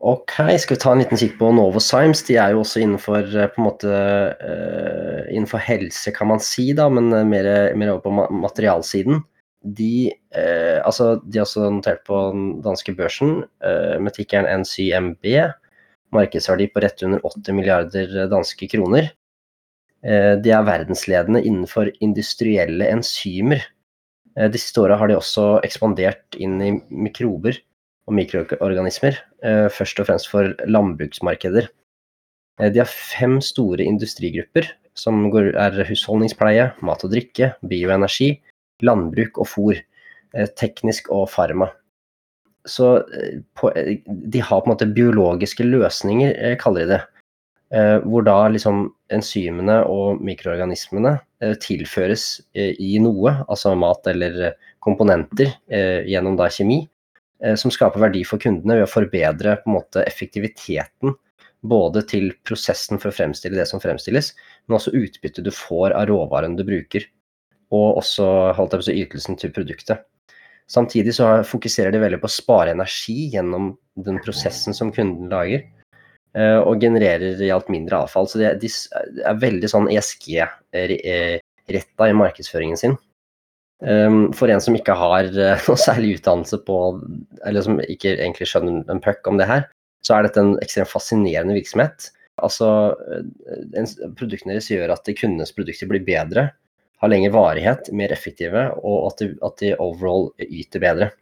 Ok, 0.06 0.34
skal 0.60 0.76
vi 0.76 0.80
ta 0.82 0.90
en 0.92 1.00
liten 1.00 1.18
kikk 1.18 1.38
på 1.38 1.48
Novozymes. 1.56 2.20
De 2.28 2.36
er 2.36 2.52
jo 2.52 2.60
også 2.60 2.82
innenfor 2.84 3.30
eh, 3.32 3.56
måte 3.58 3.88
uh, 3.88 5.22
innenfor 5.32 5.62
helse, 5.64 6.12
kan 6.12 6.28
man 6.28 6.42
si, 6.44 6.68
da, 6.76 6.90
men 6.92 7.08
mer, 7.30 7.48
mer 7.74 7.94
over 7.94 8.04
på 8.04 8.28
materialsiden 8.44 9.24
de, 9.66 10.12
eh, 10.30 10.78
altså, 10.84 11.16
de 11.24 11.40
er 11.40 11.44
også 11.46 11.68
notert 11.74 12.04
på 12.06 12.18
den 12.32 12.48
danske 12.64 12.94
børsen 12.96 13.42
eh, 13.64 13.96
med 14.02 14.14
tikkeren 14.16 14.48
NCMB. 14.62 15.26
Markedsverdi 16.14 16.68
på 16.70 16.82
rett 16.84 17.02
under 17.06 17.22
80 17.26 17.56
milliarder 17.56 18.26
danske 18.30 18.68
kroner. 18.70 19.10
Eh, 20.06 20.34
de 20.42 20.52
er 20.54 20.66
verdensledende 20.66 21.42
innenfor 21.42 21.90
industrielle 22.04 22.90
enzymer. 22.92 23.64
Eh, 24.36 24.50
de 24.52 24.60
åra 24.80 24.98
har 25.00 25.10
de 25.10 25.18
også 25.18 25.48
ekspandert 25.66 26.38
inn 26.38 26.60
i 26.62 26.72
mikrober 26.90 27.58
og 28.06 28.14
mikroorganismer, 28.14 29.18
eh, 29.42 29.68
først 29.72 30.00
og 30.00 30.06
fremst 30.06 30.30
for 30.30 30.54
landbruksmarkeder. 30.66 31.68
Eh, 32.60 32.70
de 32.70 32.78
har 32.78 32.90
fem 32.90 33.40
store 33.40 33.82
industrigrupper, 33.82 34.68
som 34.94 35.26
er 35.26 35.84
husholdningspleie, 35.84 36.72
mat 36.82 37.04
og 37.04 37.10
drikke, 37.12 37.54
bioenergi, 37.68 38.40
landbruk 38.84 39.38
og 39.40 39.48
fôr. 39.48 39.84
Eh, 40.36 40.48
teknisk 40.58 41.10
og 41.14 41.28
farma. 41.32 41.70
Så 42.68 42.96
eh, 43.14 43.38
eh, 43.72 43.92
de 44.06 44.42
har 44.42 44.60
på 44.60 44.68
en 44.68 44.74
måte 44.74 44.88
biologiske 44.92 45.64
løsninger, 45.64 46.56
kaller 46.62 46.86
de 46.86 46.96
det. 46.96 47.04
Hvor 48.06 48.22
da 48.22 48.44
liksom 48.46 48.84
enzymene 49.10 49.80
og 49.90 50.20
mikroorganismene 50.22 51.16
tilføres 51.58 52.26
i 52.54 52.92
noe, 53.02 53.32
altså 53.50 53.72
mat 53.74 54.06
eller 54.06 54.52
komponenter, 54.78 55.50
gjennom 56.06 56.36
da 56.38 56.46
kjemi, 56.46 56.76
som 57.58 57.74
skaper 57.74 58.04
verdi 58.04 58.22
for 58.22 58.38
kundene 58.38 58.78
ved 58.78 58.86
å 58.86 58.92
forbedre 58.92 59.56
på 59.64 59.66
en 59.66 59.76
måte 59.80 60.06
effektiviteten 60.06 61.16
både 61.66 62.04
til 62.06 62.30
prosessen 62.46 63.02
for 63.02 63.10
å 63.10 63.18
fremstille 63.18 63.58
det 63.58 63.66
som 63.66 63.82
fremstilles, 63.82 64.30
men 64.68 64.78
også 64.78 64.94
utbyttet 64.94 65.42
du 65.42 65.50
får 65.50 65.98
av 65.98 66.06
råvaren 66.12 66.54
du 66.54 66.62
bruker. 66.70 67.02
Og 67.74 67.96
også 68.02 68.26
holdt 68.56 68.72
jeg 68.76 68.82
på 68.82 68.98
ytelsen 69.02 69.34
til 69.40 69.54
produktet. 69.54 69.98
Samtidig 70.70 71.14
så 71.14 71.42
fokuserer 71.46 71.94
de 71.94 72.00
veldig 72.02 72.18
på 72.22 72.26
å 72.26 72.36
spare 72.36 72.72
energi 72.74 73.28
gjennom 73.34 73.78
den 74.06 74.18
prosessen 74.22 74.74
som 74.74 74.92
kunden 74.94 75.30
lager, 75.30 75.60
eh, 76.34 76.58
og 76.58 76.80
genererer 76.82 77.38
i 77.42 77.52
alt 77.54 77.68
mindre 77.72 77.96
avfall. 78.02 78.26
Så 78.30 78.38
de, 78.42 78.68
er 79.22 79.42
veldig 79.42 79.68
sånn 79.70 79.90
ESG-retta 79.94 81.40
i 82.10 82.18
markedsføringen 82.18 82.78
sin. 82.82 82.96
Um, 83.84 84.32
for 84.32 84.48
en 84.48 84.62
som 84.64 84.72
ikke 84.74 84.94
har 84.96 85.28
noe 85.68 85.78
særlig 85.78 86.16
utdannelse 86.16 86.58
på, 86.66 86.76
eller 87.46 87.62
som 87.62 87.80
ikke 87.84 88.16
egentlig 88.16 88.48
skjønner 88.50 88.90
en 88.90 89.02
puck 89.04 89.26
om 89.28 89.36
det 89.38 89.48
her, 89.50 89.62
så 90.06 90.16
er 90.16 90.26
dette 90.26 90.40
en 90.42 90.56
ekstremt 90.64 90.90
fascinerende 90.90 91.54
virksomhet. 91.56 92.10
Altså, 92.44 92.68
en, 93.76 93.86
Produktene 94.18 94.52
deres 94.54 94.70
gjør 94.72 94.92
at 94.94 95.08
kundenes 95.18 95.54
produkter 95.56 95.88
blir 95.90 96.04
bedre, 96.06 96.50
har 97.06 97.12
lengre 97.12 97.34
varighet, 97.34 97.92
mer 97.94 98.12
effektive, 98.12 98.66
og 98.82 99.12
at 99.12 99.22
de, 99.22 99.30
at 99.46 99.62
de 99.62 99.76
overall 99.82 100.28
yter 100.42 100.82
bedre. 100.82 101.12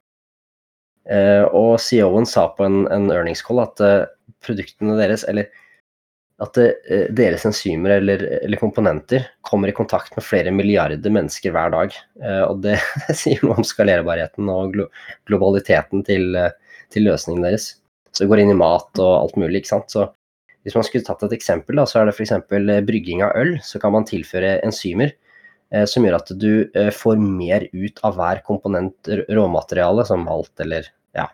Eh, 1.05 1.45
og 1.53 1.77
CEO-en 1.85 2.27
sa 2.29 2.47
på 2.57 2.65
en, 2.65 2.87
en 2.93 3.11
earnings 3.13 3.45
call 3.45 3.61
at 3.61 3.83
eh, 3.85 4.07
produktene 4.45 4.97
deres, 4.97 5.27
eller 5.29 5.51
at 6.43 6.57
eh, 6.59 7.05
deres 7.15 7.45
enzymer 7.47 7.99
eller, 7.99 8.25
eller, 8.41 8.59
komponenter 8.59 9.29
kommer 9.45 9.71
i 9.71 9.77
kontakt 9.77 10.17
med 10.17 10.25
flere 10.25 10.55
milliarder 10.55 11.13
mennesker 11.13 11.53
hver 11.55 11.75
dag. 11.77 11.95
og 12.49 12.63
det 12.65 12.79
sier 13.13 13.45
noe 13.45 13.61
om 13.61 13.69
skalerbarheten 13.69 14.49
og 14.51 14.75
glo 14.75 14.89
globaliteten 15.29 16.05
til, 16.09 16.33
til, 16.91 17.07
løsningen 17.07 17.45
deres. 17.45 17.75
Så 18.15 18.25
det 18.25 18.31
går 18.33 18.45
inn 18.45 18.55
i 18.55 18.59
mat 18.59 19.03
og 19.03 19.13
alt 19.19 19.37
mulig, 19.41 19.61
ikke 19.61 19.75
sant. 19.75 19.93
Så 19.93 20.09
hvis 20.65 20.77
man 20.79 20.87
skulle 20.87 21.05
tatt 21.05 21.23
et 21.27 21.37
eksempel, 21.37 21.77
da, 21.77 21.85
så 21.85 22.01
er 22.01 22.09
det 22.09 22.17
f.eks. 22.17 22.33
brygging 22.89 23.21
av 23.27 23.37
øl. 23.37 23.59
Så 23.61 23.83
kan 23.83 23.93
man 23.93 24.07
tilføre 24.09 24.57
enzymer 24.65 25.13
Eh, 25.13 25.24
som 25.89 26.05
gjør 26.07 26.19
at 26.21 26.35
du 26.39 26.51
eh, 26.71 26.91
får 26.95 27.19
mer 27.21 27.67
ut 27.73 27.99
av 28.07 28.19
hver 28.19 28.43
komponent 28.47 29.11
råmateriale, 29.29 30.05
som 30.07 30.23
malt 30.27 30.63
eller 30.63 30.87
ja, 31.17 31.27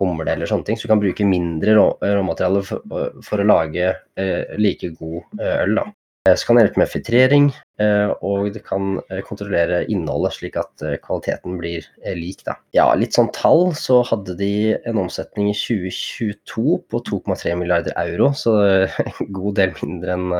humle 0.00 0.30
eller 0.30 0.50
sånne 0.50 0.68
ting. 0.68 0.78
Så 0.78 0.86
du 0.86 0.94
kan 0.94 1.02
bruke 1.02 1.26
mindre 1.28 1.76
rå, 1.78 1.90
råmateriale 2.00 2.64
for, 2.66 3.20
for, 3.24 3.42
å 3.42 3.48
lage 3.48 3.92
eh, 3.92 4.56
like 4.60 4.94
god 4.98 5.20
eh, 5.40 5.60
øl. 5.66 5.78
Da. 5.80 5.86
Så 6.24 6.48
kan 6.48 6.56
det 6.56 6.62
hjelpe 6.64 6.80
med 6.80 6.88
filtrering, 6.88 7.46
eh, 7.84 8.10
og 8.24 8.54
det 8.54 8.62
kan 8.64 8.94
kontrollere 9.28 9.82
innholdet 9.92 10.38
slik 10.38 10.56
at 10.56 10.84
kvaliteten 11.04 11.58
blir 11.60 11.84
lik. 12.16 12.40
Da. 12.46 12.56
Ja, 12.72 12.86
litt 12.96 13.16
sånn 13.16 13.28
tall, 13.36 13.74
så 13.76 14.00
hadde 14.08 14.38
de 14.38 14.72
en 14.88 15.02
omsetning 15.04 15.50
i 15.52 15.58
2022 15.58 16.78
på 16.88 17.02
2,3 17.10 17.58
milliarder 17.60 17.96
euro, 18.06 18.32
så 18.32 18.56
en 18.96 19.34
god 19.38 19.60
del 19.60 19.76
mindre 19.82 20.16
enn 20.16 20.38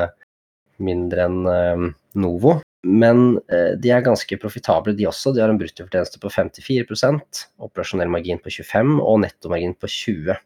mindre 0.85 1.28
enn 1.28 1.92
Novo. 2.18 2.57
Men 2.85 3.38
eh, 3.49 3.73
de 3.81 3.90
er 3.94 4.05
ganske 4.05 4.37
profitable, 4.40 4.94
de 4.97 5.09
også. 5.09 5.33
De 5.33 5.40
har 5.42 5.53
en 5.53 5.61
bruttofortjeneste 5.61 6.20
på 6.20 6.33
54% 6.33 7.44
operasjonell 7.64 8.12
margin 8.12 8.40
på 8.42 8.53
25 8.53 8.99
og 9.01 9.23
nettomargin 9.25 9.73
på 9.81 9.88
20 9.90 10.37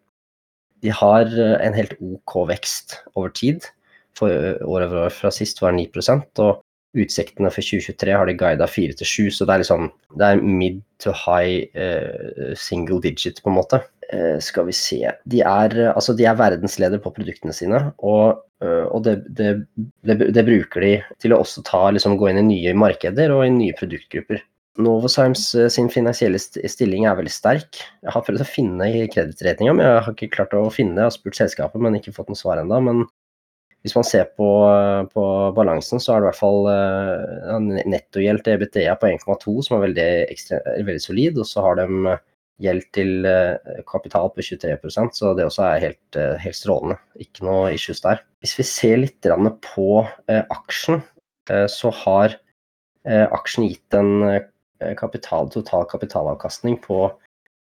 De 0.85 0.95
har 0.95 1.27
eh, 1.35 1.57
en 1.67 1.75
helt 1.75 1.97
OK 1.99 2.37
vekst 2.53 3.01
over 3.15 3.35
tid. 3.35 3.67
For 4.19 4.31
eh, 4.31 4.63
år 4.63 4.87
over 4.87 5.09
år 5.09 5.15
fra 5.15 5.33
sist 5.35 5.63
var 5.63 5.75
9 5.75 5.89
og 6.39 6.63
utsiktene 6.97 7.51
for 7.53 7.65
2023 7.65 8.17
har 8.17 8.29
de 8.29 8.37
guida 8.39 8.67
4 8.71 8.97
7, 8.97 9.31
så 9.35 9.47
det 9.47 9.55
er 9.55 9.63
liksom 9.65 9.89
det 10.17 10.27
er 10.27 10.43
mid 10.43 10.81
to 11.03 11.13
high 11.13 11.69
uh, 11.77 12.55
single 12.59 13.01
digit, 13.05 13.43
på 13.43 13.53
en 13.53 13.59
måte. 13.59 13.83
Uh, 14.09 14.39
skal 14.41 14.65
vi 14.71 14.73
se 14.73 15.03
De 15.29 15.43
er, 15.45 15.75
altså, 15.93 16.15
de 16.17 16.25
er 16.25 16.39
verdensleder 16.39 17.03
på 17.05 17.13
produktene 17.17 17.57
sine, 17.57 17.89
og 17.99 18.45
og 18.59 19.05
det, 19.07 19.13
det, 19.39 19.53
det, 20.03 20.43
bruker 20.43 20.83
de 20.83 20.89
til 21.23 21.31
å 21.31 21.37
også 21.45 21.63
ta, 21.63 21.93
liksom, 21.95 22.17
gå 22.19 22.27
inn 22.27 22.41
i 22.41 22.43
nye 22.43 22.73
markeder 22.75 23.31
og 23.31 23.45
i 23.45 23.53
nye 23.55 23.77
produktgrupper. 23.79 24.41
Novozymes 24.83 25.45
sin 25.71 25.87
finansielle 25.91 26.39
stilling 26.39 27.07
er 27.07 27.15
veldig 27.19 27.31
sterk. 27.31 27.79
Jeg 28.03 28.15
har 28.15 28.25
prøvd 28.27 28.43
å 28.43 28.49
finne 28.49 28.89
i 28.91 29.07
kredittretninga, 29.11 29.77
men 29.79 29.87
jeg 29.87 30.03
har 30.09 30.17
ikke 30.17 30.31
klart 30.37 30.59
å 30.59 30.65
finne 30.75 30.95
det. 30.95 31.05
Jeg 31.05 31.11
har 31.11 31.17
spurt 31.17 31.39
selskapet, 31.39 31.83
men 31.83 32.01
ikke 32.01 32.15
fått 32.15 32.31
noe 32.31 32.39
svar 32.39 32.59
ennå. 32.63 32.79
Men 32.87 33.05
hvis 33.89 33.97
man 33.97 34.07
ser 34.07 34.29
på, 34.37 34.49
på, 35.11 35.27
balansen, 35.57 35.99
så 36.01 36.15
er 36.15 36.21
det 36.21 36.29
i 36.29 36.29
hvert 36.29 36.39
fall 36.43 36.69
uh, 36.69 37.85
nettogjeld 37.89 38.45
til 38.45 38.59
EBTA 38.59 38.97
på 39.01 39.11
1,2, 39.11 39.55
som 39.65 39.79
er 39.79 39.87
veldig, 39.89 40.09
ekstra, 40.29 40.61
veldig 40.77 41.03
solid. 41.03 41.41
Og 41.41 41.49
så 41.49 41.65
har 41.65 41.81
de 41.81 42.19
gjeld 42.63 42.89
til 42.95 43.27
eh, 43.29 43.83
kapital 43.89 44.31
på 44.35 44.43
23% 44.45 45.15
så 45.19 45.33
det 45.39 45.47
også 45.47 45.65
er 45.69 45.85
helt, 45.87 46.19
eh, 46.19 46.35
helt 46.43 46.59
strålende. 46.59 46.99
Ikke 47.23 47.47
noe 47.47 47.73
issues 47.75 48.03
der. 48.05 48.23
Hvis 48.43 48.57
vi 48.59 48.67
ser 48.67 48.99
litt 49.03 49.29
på 49.69 49.89
eh, 50.29 50.43
aksjen, 50.43 51.03
så 51.49 51.89
har 52.05 52.35
aksjen 53.09 53.65
gitt 53.65 53.95
en 53.97 54.43
kapital, 55.01 55.47
total 55.49 55.87
kapitalavkastning 55.89 56.75
på 56.83 57.07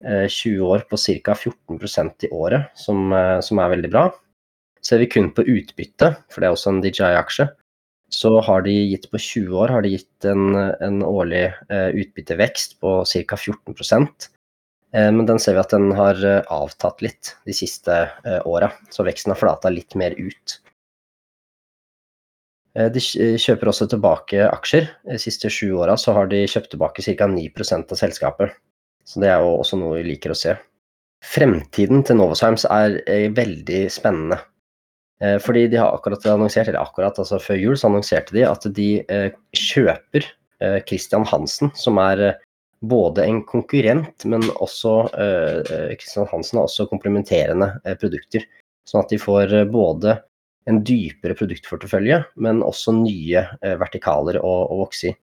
20 0.00 0.62
år 0.64 0.86
på 0.88 0.96
ca. 0.96 1.34
14% 1.36 2.24
i 2.24 2.30
året, 2.32 2.70
som, 2.72 3.12
som, 3.44 3.60
er 3.60 3.74
veldig 3.74 3.90
bra. 3.92 4.06
Ser 4.86 5.02
vi 5.02 5.10
kun 5.10 5.32
på 5.34 5.42
utbytte, 5.42 6.12
for 6.30 6.42
det 6.42 6.48
er 6.48 6.56
også 6.56 6.72
en 6.72 6.82
DJI-aksje, 6.84 7.48
så 8.12 8.30
har 8.46 8.62
de 8.62 8.72
gitt 8.92 9.08
på 9.10 9.18
20 9.18 9.60
år 9.64 9.72
har 9.74 9.82
de 9.82 9.96
gitt 9.96 10.26
en, 10.30 10.54
en 10.54 11.00
årlig 11.02 11.48
utbyttevekst 11.72 12.76
på 12.78 13.00
ca. 13.02 13.38
14 13.40 13.74
Eh, 14.96 15.12
men 15.12 15.26
den 15.26 15.40
ser 15.42 15.56
vi 15.56 15.62
at 15.62 15.74
den 15.74 15.90
har 15.96 16.20
eh, 16.24 16.44
avtatt 16.52 17.02
litt 17.04 17.34
de 17.46 17.54
siste 17.56 17.96
eh, 18.24 18.40
åra, 18.46 18.70
så 18.90 19.04
veksten 19.06 19.34
har 19.34 19.40
flata 19.40 19.72
litt 19.72 19.98
mer 19.98 20.16
ut. 20.16 20.60
De 22.76 23.00
kjøper 23.00 23.70
også 23.70 23.86
tilbake 23.88 24.42
aksjer. 24.50 24.90
De 25.08 25.16
siste 25.16 25.48
sju 25.48 25.70
åra 25.80 25.94
har 26.12 26.26
de 26.28 26.42
kjøpt 26.44 26.74
tilbake 26.74 27.00
ca. 27.00 27.24
9% 27.24 27.94
av 27.94 27.96
selskapet. 27.96 28.52
Så 29.00 29.22
det 29.22 29.30
er 29.32 29.40
jo 29.40 29.54
også 29.62 29.78
noe 29.80 29.94
vi 29.96 30.10
liker 30.10 30.34
å 30.34 30.36
se. 30.36 30.52
Fremtiden 31.24 32.04
til 32.04 32.18
Novozymes 32.20 32.66
er 32.68 32.98
veldig 33.32 33.80
spennende. 33.88 34.42
Fordi 35.16 35.62
de 35.72 35.78
har 35.80 35.94
akkurat 35.96 36.26
annonsert, 36.28 36.68
eller 36.68 36.82
akkurat 36.82 37.16
altså 37.16 37.38
før 37.40 37.56
jul, 37.56 37.76
så 37.80 37.88
annonserte 37.88 38.34
de 38.36 38.42
at 38.44 38.66
de 38.76 38.88
kjøper 39.56 40.26
Christian 40.84 41.24
Hansen, 41.24 41.70
som 41.72 41.96
er 42.02 42.34
både 42.80 43.24
en 43.24 43.42
konkurrent, 43.48 44.24
men 44.28 44.44
også 44.60 44.94
Kristian 45.96 46.26
uh, 46.26 46.32
Hansen 46.32 46.60
har 46.60 46.68
også 46.68 46.88
komplementerende 46.90 47.70
produkter. 48.00 48.44
Sånn 48.86 49.02
at 49.02 49.12
de 49.12 49.18
får 49.20 49.54
både 49.72 50.18
en 50.70 50.82
dypere 50.86 51.36
produktportefølje, 51.38 52.20
men 52.42 52.62
også 52.66 52.94
nye 52.98 53.44
vertikaler 53.80 54.38
å, 54.42 54.54
å, 54.66 54.80
vokse 54.82 55.12
i. 55.12 55.16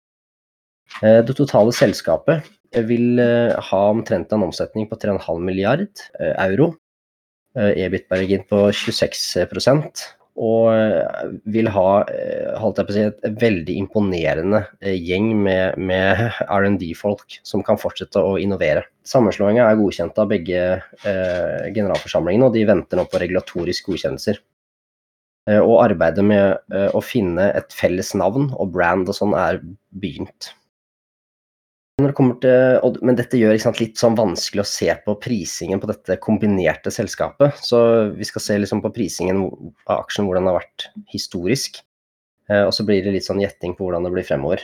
det 1.01 1.36
totale 1.38 1.73
selskapet 1.73 2.45
vil 2.88 3.19
ha 3.19 3.82
omtrent 3.89 4.34
en 4.34 4.45
omsetning 4.47 4.88
på 4.89 4.97
3,5 5.01 5.41
milliard 5.45 6.04
euro. 6.19 6.71
EBIT-bergin 7.55 8.45
på 8.47 8.63
26 8.71 9.17
og 10.39 10.71
eh, 10.71 11.31
vil 11.51 11.67
ha 11.73 11.87
eh, 12.07 12.53
holdt 12.59 12.79
jeg 12.79 12.87
på 12.87 12.93
å 12.93 12.95
si, 12.95 13.03
et 13.09 13.41
veldig 13.41 13.75
imponerende 13.81 14.61
eh, 14.79 14.95
gjeng 14.95 15.33
med, 15.43 15.77
med 15.77 16.21
R&D-folk 16.59 17.41
som 17.47 17.63
kan 17.67 17.79
fortsette 17.81 18.21
å 18.21 18.37
innovere. 18.39 18.85
Sammenslåinga 19.07 19.67
er 19.67 19.79
godkjent 19.79 20.21
av 20.21 20.31
begge 20.31 20.61
eh, 20.79 21.67
generalforsamlingene, 21.75 22.47
og 22.47 22.55
de 22.55 22.65
venter 22.69 23.01
nå 23.01 23.05
på 23.11 23.21
regulatoriske 23.21 23.91
godkjennelser. 23.91 24.39
Eh, 25.49 25.59
og 25.59 25.81
arbeidet 25.83 26.25
med 26.25 26.57
eh, 26.71 26.89
å 26.95 27.03
finne 27.03 27.51
et 27.57 27.75
felles 27.75 28.15
navn 28.15 28.49
og 28.55 28.71
brand 28.73 29.11
og 29.11 29.17
sånn 29.17 29.35
er 29.35 29.59
begynt. 29.91 30.53
Til, 32.07 32.97
men 33.05 33.17
dette 33.19 33.39
gjør 33.39 33.57
sant, 33.61 33.79
litt 33.81 34.01
sånn 34.01 34.17
vanskelig 34.17 34.63
å 34.63 34.67
se 34.67 34.89
på 35.05 35.15
prisingen 35.21 35.81
på 35.81 35.89
dette 35.91 36.17
kombinerte 36.23 36.93
selskapet. 36.93 37.61
Så 37.61 37.79
vi 38.17 38.27
skal 38.27 38.45
se 38.45 38.59
liksom 38.59 38.83
på 38.83 38.93
prisingen 38.95 39.45
av 39.85 40.01
aksjen, 40.01 40.27
hvordan 40.27 40.45
den 40.45 40.53
har 40.53 40.61
vært 40.61 40.89
historisk. 41.13 41.81
Eh, 42.49 42.63
og 42.65 42.73
så 42.75 42.85
blir 42.87 43.03
det 43.05 43.15
litt 43.15 43.27
sånn 43.27 43.41
gjetting 43.43 43.77
på 43.77 43.87
hvordan 43.87 44.07
det 44.07 44.13
blir 44.15 44.27
fremover. 44.27 44.63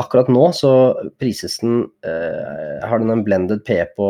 Akkurat 0.00 0.30
nå 0.32 0.48
så 0.56 0.70
prises 1.20 1.58
den 1.62 1.84
eh, 2.02 2.86
Har 2.88 2.98
den 2.98 3.12
en 3.14 3.22
blended 3.22 3.62
PE 3.66 3.84
på 3.94 4.08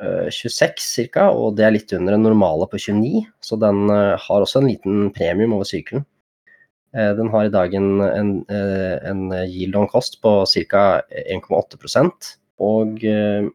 eh, 0.00 0.30
26 0.32 1.10
ca., 1.12 1.26
og 1.34 1.58
det 1.58 1.66
er 1.66 1.74
litt 1.74 1.92
under 1.96 2.16
den 2.16 2.24
normale 2.24 2.68
på 2.70 2.80
29, 2.80 3.26
så 3.44 3.58
den 3.60 3.90
eh, 3.92 4.16
har 4.16 4.46
også 4.46 4.62
en 4.62 4.70
liten 4.70 5.10
premium 5.16 5.58
over 5.58 5.68
sykelen. 5.68 6.06
Eh, 6.96 7.12
den 7.14 7.30
har 7.30 7.46
i 7.46 7.52
dag 7.54 7.74
en, 7.74 8.00
en, 8.02 8.32
eh, 8.50 8.96
en 9.06 9.30
yield 9.46 9.76
on 9.78 9.88
cost 9.90 10.18
på 10.22 10.42
ca. 10.70 10.84
1,8 11.10 12.04
og 12.60 13.04
eh, 13.06 13.46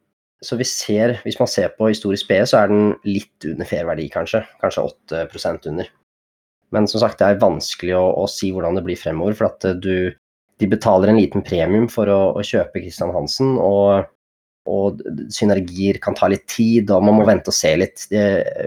så 0.46 0.58
vi 0.60 0.66
ser, 0.68 1.20
hvis 1.26 1.40
man 1.40 1.50
ser 1.50 1.74
på 1.76 1.90
historisk 1.90 2.30
BE, 2.30 2.44
så 2.48 2.62
er 2.62 2.72
den 2.72 2.90
litt 3.08 3.48
under 3.50 3.68
fair 3.68 3.86
verdi, 3.88 4.08
kanskje. 4.14 4.44
Kanskje 4.62 4.84
8% 5.10 5.70
under. 5.72 5.90
Men 6.76 6.88
som 6.92 7.02
sagt, 7.02 7.20
det 7.20 7.28
er 7.28 7.42
vanskelig 7.42 7.96
å, 7.98 8.04
å, 8.22 8.26
si 8.30 8.52
hvordan 8.54 8.78
det 8.78 8.84
blir 8.86 9.00
fremover. 9.00 9.38
For 9.38 9.50
at 9.50 9.66
du 9.82 10.14
De 10.56 10.68
betaler 10.72 11.10
en 11.12 11.18
liten 11.20 11.44
premium 11.44 11.90
for 11.92 12.08
å, 12.08 12.20
å 12.40 12.44
kjøpe 12.46 12.80
Christian 12.80 13.12
Hansen, 13.12 13.58
og, 13.60 14.06
og, 14.72 15.02
synergier 15.36 16.00
kan 16.00 16.16
ta 16.16 16.30
litt 16.32 16.46
tid, 16.48 16.94
og 16.96 17.04
man 17.04 17.18
må 17.18 17.26
vente 17.28 17.52
og 17.52 17.58
se 17.58 17.74
litt. 17.76 18.06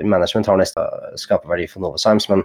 management 0.04 0.50
har 0.50 0.60
nesten 0.60 1.16
skaperverdi 1.16 1.64
for 1.70 1.80
Novozymes, 1.80 2.28
men 2.28 2.44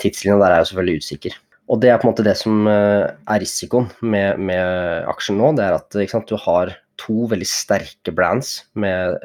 tidslinja 0.00 0.38
der 0.40 0.54
er 0.54 0.62
jo 0.62 0.70
selvfølgelig 0.70 1.04
usikker. 1.04 1.38
Og 1.68 1.80
det 1.82 1.90
er 1.92 1.98
på 2.00 2.06
en 2.06 2.12
måte 2.14 2.24
det 2.24 2.36
som 2.40 2.68
er 2.68 3.40
risikoen 3.42 3.90
med, 4.00 4.38
med 4.40 5.08
aksjen 5.10 5.36
nå. 5.36 5.52
Det 5.58 5.66
er 5.66 5.76
at 5.76 5.98
sant, 6.08 6.30
du 6.30 6.40
har 6.40 6.72
to 6.98 7.26
veldig 7.28 7.48
sterke 7.48 8.14
brands 8.16 8.54
med 8.72 9.18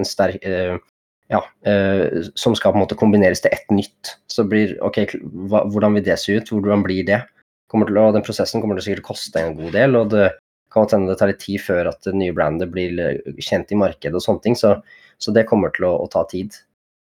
en 0.00 0.08
sterk 0.08 0.42
ja, 1.32 1.40
som 2.34 2.56
skal 2.58 2.74
på 2.74 2.80
en 2.80 2.82
måte 2.82 2.98
kombineres 2.98 3.44
til 3.44 3.54
ett 3.54 3.70
nytt. 3.70 4.16
Så 4.26 4.44
blir 4.48 4.74
OK, 4.84 5.04
hvordan 5.22 5.94
vil 5.96 6.06
det 6.08 6.18
se 6.20 6.34
ut? 6.40 6.50
Hvordan 6.50 6.82
blir 6.84 7.06
det? 7.08 7.22
Til, 7.72 7.96
og 7.96 8.16
den 8.18 8.26
prosessen 8.26 8.60
kommer 8.60 8.76
til 8.76 8.82
å 8.82 8.88
sikkert 8.90 9.06
koste 9.06 9.40
en 9.40 9.56
god 9.56 9.72
del. 9.78 9.96
og 9.96 10.10
det 10.12 10.32
kan 10.72 10.88
hende 10.92 11.12
det 11.12 11.18
tar 11.20 11.30
litt 11.30 11.42
tid 11.42 11.60
før 11.60 11.90
at 11.90 12.04
det 12.06 12.14
nye 12.16 12.34
brandet 12.36 12.70
blir 12.72 13.20
kjent 13.44 13.72
i 13.72 13.78
markedet 13.78 14.16
og 14.16 14.24
sånne 14.24 14.44
ting. 14.44 14.56
Så, 14.58 14.74
så 15.20 15.34
det 15.36 15.46
kommer 15.48 15.72
til 15.76 15.88
å, 15.88 15.94
å, 16.04 16.08
ta 16.12 16.24
tid. 16.30 16.56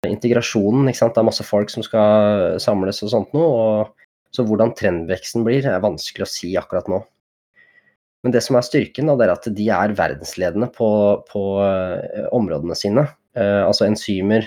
Integrasjonen, 0.07 0.89
ikke 0.89 1.01
sant. 1.01 1.15
Det 1.15 1.21
er 1.21 1.27
masse 1.27 1.45
folk 1.45 1.71
som 1.73 1.85
skal 1.85 2.57
samles 2.63 3.01
og 3.05 3.11
sånt 3.13 3.35
noe. 3.37 3.49
Og, 3.49 4.07
så 4.31 4.45
hvordan 4.47 4.71
trendveksten 4.77 5.43
blir, 5.43 5.67
er 5.67 5.83
vanskelig 5.83 6.25
å 6.25 6.31
si 6.31 6.53
akkurat 6.59 6.87
nå. 6.91 7.01
Men 8.23 8.33
det 8.35 8.43
som 8.45 8.55
er 8.57 8.65
styrken, 8.65 9.09
da, 9.09 9.17
det 9.17 9.25
er 9.25 9.33
at 9.33 9.49
de 9.57 9.67
er 9.73 9.95
verdensledende 9.97 10.69
på, 10.73 10.89
på 11.27 11.43
uh, 11.59 12.27
områdene 12.37 12.77
sine. 12.77 13.07
Uh, 13.35 13.65
altså 13.65 13.87
enzymer, 13.87 14.45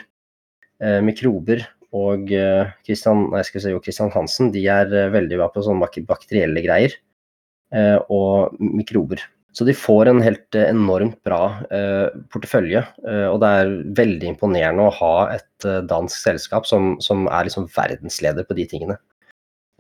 uh, 0.82 1.00
mikrober 1.04 1.66
og 1.94 2.30
Christian, 2.82 3.28
nei, 3.30 3.44
si, 3.46 3.60
jo, 3.70 3.78
Christian 3.78 4.10
Hansen 4.10 4.48
de 4.50 4.64
er 4.66 4.90
veldig 5.14 5.36
bra 5.38 5.46
på 5.54 5.62
sånne 5.62 5.86
bakterielle 6.08 6.64
greier. 6.64 6.96
Eh, 7.74 7.98
og 8.12 8.54
mikrober. 8.60 9.22
Så 9.54 9.64
de 9.64 9.74
får 9.78 10.10
en 10.10 10.22
helt 10.24 10.56
eh, 10.58 10.68
enormt 10.70 11.20
bra 11.26 11.42
eh, 11.70 12.08
portefølje, 12.34 12.82
og 13.30 13.40
det 13.42 13.50
er 13.60 13.74
veldig 14.00 14.32
imponerende 14.32 14.88
å 14.88 14.94
ha 14.98 15.14
et 15.36 15.66
dansk 15.88 16.16
selskap 16.18 16.66
som, 16.66 16.96
som 17.04 17.28
er 17.30 17.46
liksom 17.46 17.68
verdensleder 17.74 18.46
på 18.48 18.56
de 18.58 18.66
tingene. 18.70 18.98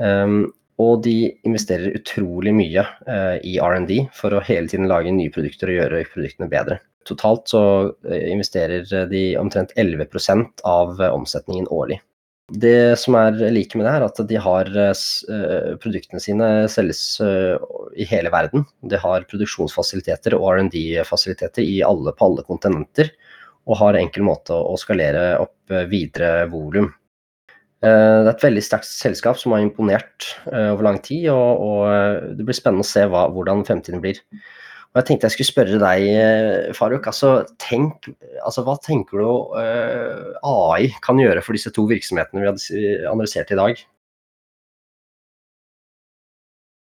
Um, 0.02 0.52
og 0.82 1.04
de 1.04 1.28
investerer 1.46 1.94
utrolig 1.94 2.50
mye 2.56 2.82
uh, 3.06 3.36
i 3.46 3.52
R&D 3.62 4.08
for 4.16 4.34
å 4.34 4.42
hele 4.42 4.66
tiden 4.66 4.88
lage 4.90 5.12
nye 5.14 5.30
produkter 5.30 5.70
og 5.70 5.78
gjøre 5.78 6.00
produktene 6.10 6.50
bedre. 6.50 6.80
Totalt 7.06 7.52
så 7.52 7.60
investerer 8.08 8.88
de 9.10 9.22
omtrent 9.38 9.74
11% 9.78 10.64
av 10.66 10.98
omsetningen 11.12 11.68
årlig. 11.70 12.00
Det 12.52 12.98
som 13.00 13.16
er 13.16 13.38
like 13.54 13.78
med 13.78 13.86
det, 13.86 13.92
er 13.94 14.04
at 14.04 14.18
de 14.28 14.36
har 14.36 14.68
uh, 14.68 15.70
produktene 15.80 16.20
sine 16.20 16.48
selges 16.68 17.00
uh, 17.24 17.56
i 17.96 18.04
hele 18.04 18.28
verden. 18.32 18.66
De 18.84 19.00
har 19.00 19.24
produksjonsfasiliteter 19.30 20.36
og 20.36 20.50
R&D-fasiliteter 20.52 21.64
på 21.64 22.28
alle 22.28 22.44
kontinenter. 22.44 23.14
Og 23.64 23.80
har 23.80 23.96
enkel 23.96 24.26
måte 24.26 24.52
å, 24.52 24.76
skalere 24.76 25.38
opp 25.40 25.72
videre 25.88 26.44
volum. 26.52 26.90
Det 27.80 27.88
er 27.88 28.28
et 28.28 28.44
veldig 28.44 28.62
sterkt 28.64 28.88
selskap 28.88 29.38
som 29.40 29.54
har 29.54 29.62
imponert 29.64 30.26
over 30.48 30.84
lang 30.84 30.98
tid, 31.04 31.30
og, 31.32 31.88
det 32.36 32.44
blir 32.44 32.56
spennende 32.56 32.84
å 32.84 32.88
se 32.88 33.06
hvordan 33.08 33.64
fremtiden 33.64 34.04
blir. 34.04 34.20
Og 34.94 35.00
jeg 35.00 35.06
tenkte 35.08 35.26
jeg 35.26 35.34
skulle 35.34 35.50
spørre 35.50 35.78
deg, 35.82 36.04
eh, 36.06 36.74
Faruk. 36.78 37.08
Altså, 37.10 37.32
tenk, 37.58 38.06
altså, 38.46 38.62
hva 38.62 38.76
tenker 38.78 39.18
du 39.18 39.26
uh, 39.26 39.56
eh, 39.58 40.36
AI 40.46 40.92
kan 41.02 41.18
gjøre 41.18 41.42
for 41.42 41.58
disse 41.58 41.72
to 41.74 41.82
virksomhetene 41.90 42.44
vi 42.44 42.46
hadde 42.46 43.08
analysert 43.10 43.50
i 43.50 43.58
dag? 43.58 43.80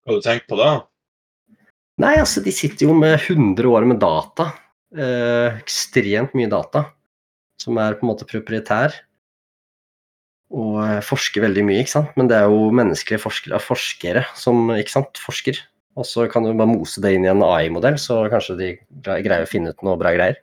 Hva 0.03 0.11
har 0.11 0.19
du 0.19 0.25
tenkt 0.25 0.49
på 0.51 0.59
da? 0.59 0.73
Nei, 2.03 2.17
altså, 2.19 2.43
de 2.43 2.51
sitter 2.51 2.89
jo 2.89 2.97
med 2.99 3.15
100 3.15 3.71
år 3.71 3.87
med 3.87 4.01
data. 4.03 4.49
Uh, 4.91 5.55
ekstremt 5.55 6.35
mye 6.35 6.51
data. 6.51 6.89
Som 7.63 7.79
er 7.79 7.95
på 7.95 8.03
en 8.03 8.11
måte 8.11 8.27
proprietær. 8.27 8.91
Og 10.51 10.83
forsker 11.07 11.47
veldig 11.47 11.63
mye, 11.71 11.79
ikke 11.85 11.95
sant. 11.95 12.11
Men 12.19 12.27
det 12.27 12.41
er 12.41 12.51
jo 12.51 12.75
menneskelige 12.75 13.23
forskere, 13.23 13.63
forskere 13.63 14.27
som 14.35 14.67
ikke 14.75 14.97
sant, 14.97 15.23
forsker. 15.23 15.63
Og 15.95 16.07
så 16.07 16.25
kan 16.31 16.43
du 16.43 16.51
bare 16.51 16.73
mose 16.73 17.01
det 17.03 17.13
inn 17.15 17.25
i 17.25 17.31
en 17.31 17.43
AI-modell, 17.45 17.95
så 18.01 18.25
kanskje 18.31 18.57
de 18.59 18.71
greier 19.05 19.45
å 19.45 19.49
finne 19.49 19.71
ut 19.71 19.85
noe 19.85 19.95
bra 19.99 20.11
greier. 20.15 20.41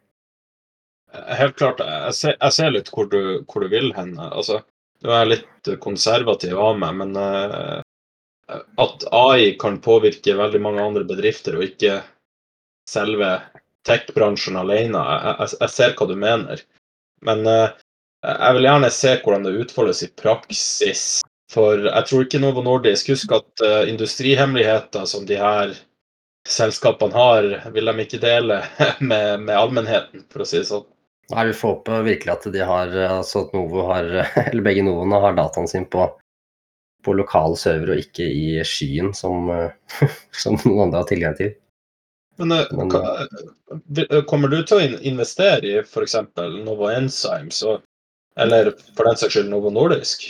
Helt 1.13 1.59
klart. 1.61 1.83
Jeg 1.85 2.17
ser, 2.17 2.37
jeg 2.39 2.57
ser 2.57 2.73
litt 2.73 2.89
hvor 2.93 3.09
du, 3.13 3.45
hvor 3.45 3.65
du, 3.65 3.69
vil 3.73 3.91
hen. 3.97 4.15
Altså, 4.17 4.63
du 5.05 5.11
er 5.13 5.29
litt 5.29 5.73
konservativ 5.85 6.57
av 6.57 6.79
meg, 6.81 6.97
men 7.03 7.19
uh, 7.21 7.83
at 8.81 9.05
AI 9.13 9.53
kan 9.61 9.77
påvirke 9.85 10.39
veldig 10.39 10.63
mange 10.65 10.85
andre 10.85 11.05
bedrifter, 11.09 11.59
og 11.59 11.69
ikke 11.69 11.99
selve 12.89 13.35
tech-bransjen 13.87 14.57
alene, 14.57 14.97
jeg, 14.97 15.35
jeg, 15.37 15.59
jeg, 15.61 15.75
ser 15.77 15.97
hva 15.99 16.09
du 16.09 16.17
mener. 16.17 16.65
Men 17.29 17.45
uh, 17.45 17.69
jeg 18.25 18.57
vil 18.57 18.71
gjerne 18.71 18.93
se 18.95 19.15
hvordan 19.21 19.45
det 19.45 19.59
utfoldes 19.67 20.03
i 20.07 20.11
praksis 20.17 21.05
for 21.53 21.87
jeg 21.89 22.09
tror 22.09 22.25
ikke 22.25 22.41
Novo 22.41 22.65
Nordisk 22.65 23.11
Husk 23.13 23.33
at 23.37 23.65
uh, 23.65 23.83
industrihemmeligheter 23.89 25.05
som 25.09 25.27
de 25.29 25.37
her 25.41 25.75
selskapene 26.49 27.15
har, 27.15 27.49
vil 27.75 27.91
de 27.91 28.05
ikke 28.05 28.21
dele 28.23 28.63
med, 29.11 29.45
med 29.47 29.55
allmennheten, 29.57 30.25
for 30.33 30.45
å 30.45 30.49
si 30.49 30.59
det 30.61 30.71
sånn. 30.71 30.89
Nei, 31.33 31.47
Vi 31.49 31.57
får 31.57 31.77
håpe 31.77 32.01
virkelig 32.05 32.33
at 32.35 32.49
de 32.55 32.65
har, 32.67 32.97
altså 33.07 33.47
at 33.47 33.55
Novo 33.57 33.87
har, 33.89 34.11
eller 34.49 34.65
begge 34.65 34.85
Novoene 34.87 35.21
har 35.23 35.39
dataen 35.39 35.71
sin 35.71 35.87
på, 35.93 36.09
på 37.07 37.17
lokale 37.19 37.59
server 37.61 37.95
og 37.95 38.03
ikke 38.05 38.27
i 38.27 38.47
skyen, 38.67 39.13
som, 39.17 39.49
som, 40.43 40.59
noen 40.65 40.89
andre 40.89 41.05
har 41.05 41.11
tilgang 41.13 41.39
til. 41.39 41.55
Men, 42.41 42.57
eh, 42.57 42.69
Men 42.75 42.91
hva, 42.91 44.23
kommer 44.29 44.51
du 44.51 44.63
til 44.65 44.81
å 44.81 45.01
investere 45.05 45.69
i 45.69 45.79
f.eks. 45.85 46.19
Novo 46.65 46.91
Enzymes, 46.91 47.63
eller 48.41 48.73
for 48.97 49.07
den 49.07 49.21
saks 49.21 49.37
skyld 49.37 49.53
Novo 49.53 49.71
Nordisk? 49.73 50.27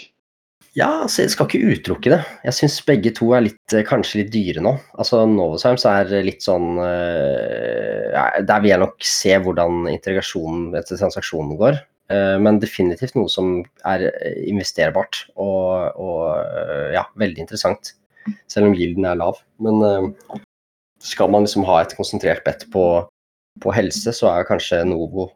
Ja, 0.72 1.02
altså 1.04 1.26
jeg 1.26 1.32
skal 1.34 1.48
ikke 1.48 1.74
utelukke 1.74 2.10
det. 2.14 2.18
Jeg 2.46 2.56
syns 2.56 2.78
begge 2.88 3.10
to 3.12 3.26
er 3.36 3.44
litt, 3.44 3.74
eh, 3.76 3.84
kanskje 3.84 4.22
litt 4.22 4.30
dyre 4.32 4.62
nå. 4.64 4.72
Altså 4.96 5.20
Novozymes 5.28 5.84
er 5.88 6.12
litt 6.24 6.44
sånn 6.44 6.78
uh, 6.80 8.38
Der 8.40 8.62
vil 8.62 8.70
jeg 8.70 8.80
nok 8.80 9.04
se 9.04 9.36
hvordan 9.44 9.90
integrasjonen 9.90 10.70
etter 10.78 10.96
transaksjonen 10.96 11.58
går. 11.60 11.76
Uh, 12.12 12.38
men 12.40 12.60
definitivt 12.62 13.18
noe 13.18 13.28
som 13.32 13.58
er 13.88 14.06
investerbart 14.48 15.26
og, 15.34 15.92
og 16.00 16.24
uh, 16.40 16.88
ja, 16.96 17.04
veldig 17.20 17.44
interessant. 17.44 17.92
Selv 18.48 18.70
om 18.70 18.78
gilden 18.78 19.04
er 19.10 19.20
lav. 19.20 19.42
Men 19.60 20.14
skal 21.02 21.28
man 21.34 21.44
liksom 21.44 21.66
ha 21.68 21.82
et 21.82 21.92
konsentrert 21.98 22.46
bet 22.46 22.64
på, 22.72 22.86
på 23.60 23.76
helse, 23.76 24.14
så 24.16 24.30
er 24.30 24.48
kanskje 24.48 24.80
Novo 24.86 25.28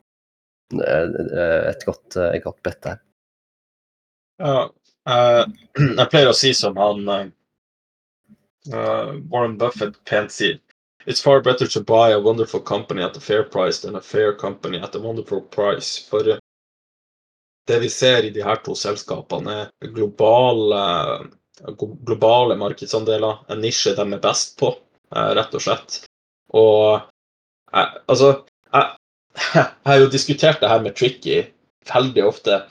et 0.72 1.83
godt, 1.87 2.16
et 2.16 2.42
godt 2.42 2.62
bet 2.64 2.79
der. 2.87 3.01
Ja, 4.40 4.68
jeg 6.01 6.11
pleier 6.11 6.31
å 6.31 6.37
si 6.37 6.53
som 6.55 6.77
han 6.81 7.09
uh, 7.09 7.27
Warren 9.31 9.59
Buffett 9.61 9.99
pent 10.05 10.33
sier 10.35 10.59
It's 11.07 11.23
far 11.23 11.40
better 11.40 11.69
to 11.69 11.81
buy 11.81 12.11
a 12.11 12.19
wonderful 12.19 12.59
company 12.59 13.01
at 13.03 13.16
a 13.16 13.21
fair 13.21 13.45
price 13.45 13.79
than 13.79 13.95
a 13.95 14.01
fair 14.01 14.33
company 14.33 14.81
at 14.81 14.97
a 14.97 15.01
wonderful 15.01 15.40
price. 15.40 15.99
For 15.99 16.40
det 17.66 17.79
vi 17.79 17.88
ser 17.88 18.27
i 18.27 18.31
de 18.31 18.42
her 18.42 18.59
to 18.66 18.75
selskapene, 18.75 19.55
er 19.83 19.92
globale, 19.95 20.81
globale 21.79 22.57
markedsandeler. 22.59 23.45
En 23.47 23.62
nisje 23.62 23.95
de 23.95 24.03
er 24.03 24.23
best 24.23 24.59
på, 24.59 24.73
rett 25.14 25.55
og 25.55 25.62
slett. 25.62 26.01
Og 26.59 27.07
altså 27.73 28.33
jeg, 28.73 28.90
jeg 29.55 29.66
har 29.87 30.03
jo 30.03 30.11
diskutert 30.11 30.59
det 30.59 30.73
her 30.75 30.83
med 30.83 30.99
Tricky 30.99 31.45
veldig 31.87 32.27
ofte. 32.27 32.64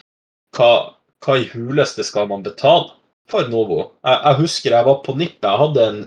Hva, 0.56 0.95
hva 1.26 1.38
i 1.40 1.48
huleste 1.52 2.06
skal 2.06 2.30
man 2.30 2.44
betale 2.46 2.92
for 3.32 3.48
Novo? 3.52 3.80
Jeg, 4.06 4.20
jeg 4.22 4.40
husker 4.44 4.76
jeg 4.78 4.88
var 4.88 5.02
på 5.06 5.16
nippet. 5.18 5.48
Jeg 5.48 5.62
hadde 5.64 5.88
en, 5.92 6.04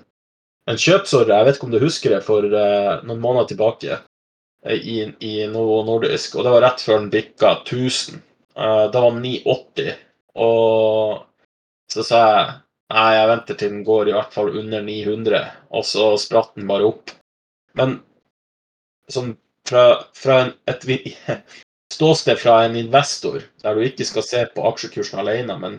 en 0.71 0.81
kjøpsordre, 0.85 1.41
jeg 1.41 1.49
vet 1.49 1.59
ikke 1.59 1.69
om 1.69 1.75
du 1.75 1.83
husker 1.83 2.15
det, 2.15 2.23
for 2.27 2.47
uh, 2.47 3.01
noen 3.07 3.23
måneder 3.25 3.51
tilbake 3.53 3.99
uh, 3.99 4.77
i, 4.77 5.01
i, 5.25 5.35
Novo 5.51 5.83
Nordisk. 5.89 6.39
Og 6.39 6.47
det 6.47 6.55
var 6.55 6.67
rett 6.67 6.85
før 6.85 7.03
den 7.03 7.13
bikka 7.15 7.57
1000. 7.65 8.23
Uh, 8.55 8.87
da 8.93 9.03
var 9.03 9.17
den 9.17 9.25
980. 9.27 9.93
Og 10.39 11.27
så 11.91 12.05
sa 12.07 12.23
jeg 12.23 12.49
nei, 12.95 13.09
jeg 13.17 13.31
venter 13.33 13.59
til 13.59 13.73
den 13.75 13.85
går 13.87 14.11
i 14.11 14.17
hvert 14.17 14.35
fall 14.35 14.53
under 14.61 14.85
900. 14.85 15.45
Og 15.75 15.87
så 15.89 16.13
spratt 16.21 16.55
den 16.57 16.69
bare 16.71 16.89
opp. 16.89 17.15
Men 17.79 17.99
sånn 19.13 19.35
fra, 19.69 20.05
fra 20.17 20.43
en, 20.45 20.53
et 20.71 20.87
ståsted 21.99 22.39
fra 22.39 22.63
en 22.65 22.79
investor, 22.79 23.43
der 23.63 23.75
du 23.75 23.85
ikke 23.85 24.07
skal 24.07 24.25
se 24.25 24.47
på 24.55 24.65
aksjekursen 24.71 25.21
alene, 25.21 25.59
men 25.59 25.79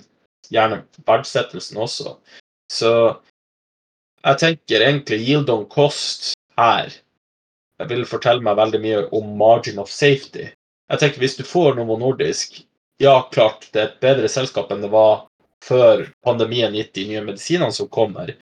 gjerne 0.51 0.84
verdsettelsen 1.08 1.79
også. 1.79 2.17
Så 2.69 2.93
jeg 4.25 4.41
tenker 4.41 4.84
egentlig 4.84 5.23
yield 5.23 5.49
on 5.53 5.63
cost 5.71 6.34
her 6.60 6.91
jeg 7.79 7.88
vil 7.93 8.08
fortelle 8.08 8.43
meg 8.43 8.58
veldig 8.60 8.82
mye 8.84 9.03
om 9.15 9.36
margin 9.39 9.79
of 9.79 9.91
safety. 9.91 10.49
Jeg 10.89 10.99
tenker 10.99 11.23
Hvis 11.23 11.38
du 11.38 11.45
får 11.47 11.77
Novo 11.77 11.95
Nordisk, 11.99 12.62
ja, 12.99 13.21
klart 13.32 13.69
det 13.73 13.82
er 13.82 13.88
et 13.88 14.01
bedre 14.03 14.27
selskap 14.27 14.71
enn 14.71 14.84
det 14.84 14.91
var 14.91 15.27
før 15.63 16.08
pandemien 16.25 16.75
gitt 16.75 16.93
de 16.95 17.05
nye 17.08 17.23
medisinene 17.23 17.71
som 17.75 17.88
kommer. 17.88 18.34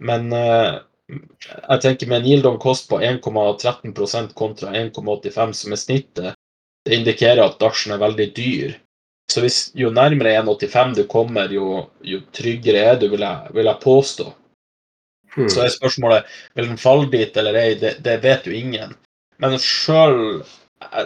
Men 0.00 0.32
uh, 0.32 0.80
jeg 1.10 1.82
tenker 1.84 2.08
med 2.08 2.22
en 2.22 2.30
yield 2.30 2.48
on 2.48 2.58
cost 2.62 2.88
på 2.88 3.00
1,13% 3.04 4.32
kontra 4.38 4.72
1,85 4.72 5.52
som 5.60 5.76
er 5.76 5.82
snittet, 5.82 6.37
det 6.88 6.96
indikerer 6.96 7.44
at 7.44 7.58
Darsen 7.60 7.92
er 7.92 8.00
veldig 8.00 8.28
dyr. 8.36 8.76
Så 9.28 9.42
hvis, 9.44 9.58
jo 9.76 9.90
nærmere 9.92 10.38
1,85 10.40 10.94
du 10.96 11.02
kommer, 11.10 11.52
jo, 11.52 11.82
jo 12.00 12.22
tryggere 12.32 12.84
er 12.92 13.00
du, 13.00 13.10
vil 13.12 13.20
jeg, 13.26 13.52
vil 13.52 13.68
jeg 13.68 13.82
påstå. 13.82 14.30
Hmm. 15.34 15.50
Så 15.52 15.66
er 15.66 15.74
spørsmålet 15.74 16.30
vil 16.56 16.70
den 16.70 16.80
falle 16.80 17.10
dit 17.12 17.36
eller 17.36 17.58
ei, 17.60 17.74
det, 17.76 17.98
det 18.04 18.22
vet 18.24 18.48
jo 18.48 18.56
ingen. 18.56 18.96
Men 19.38 19.58
sjøl 19.60 20.40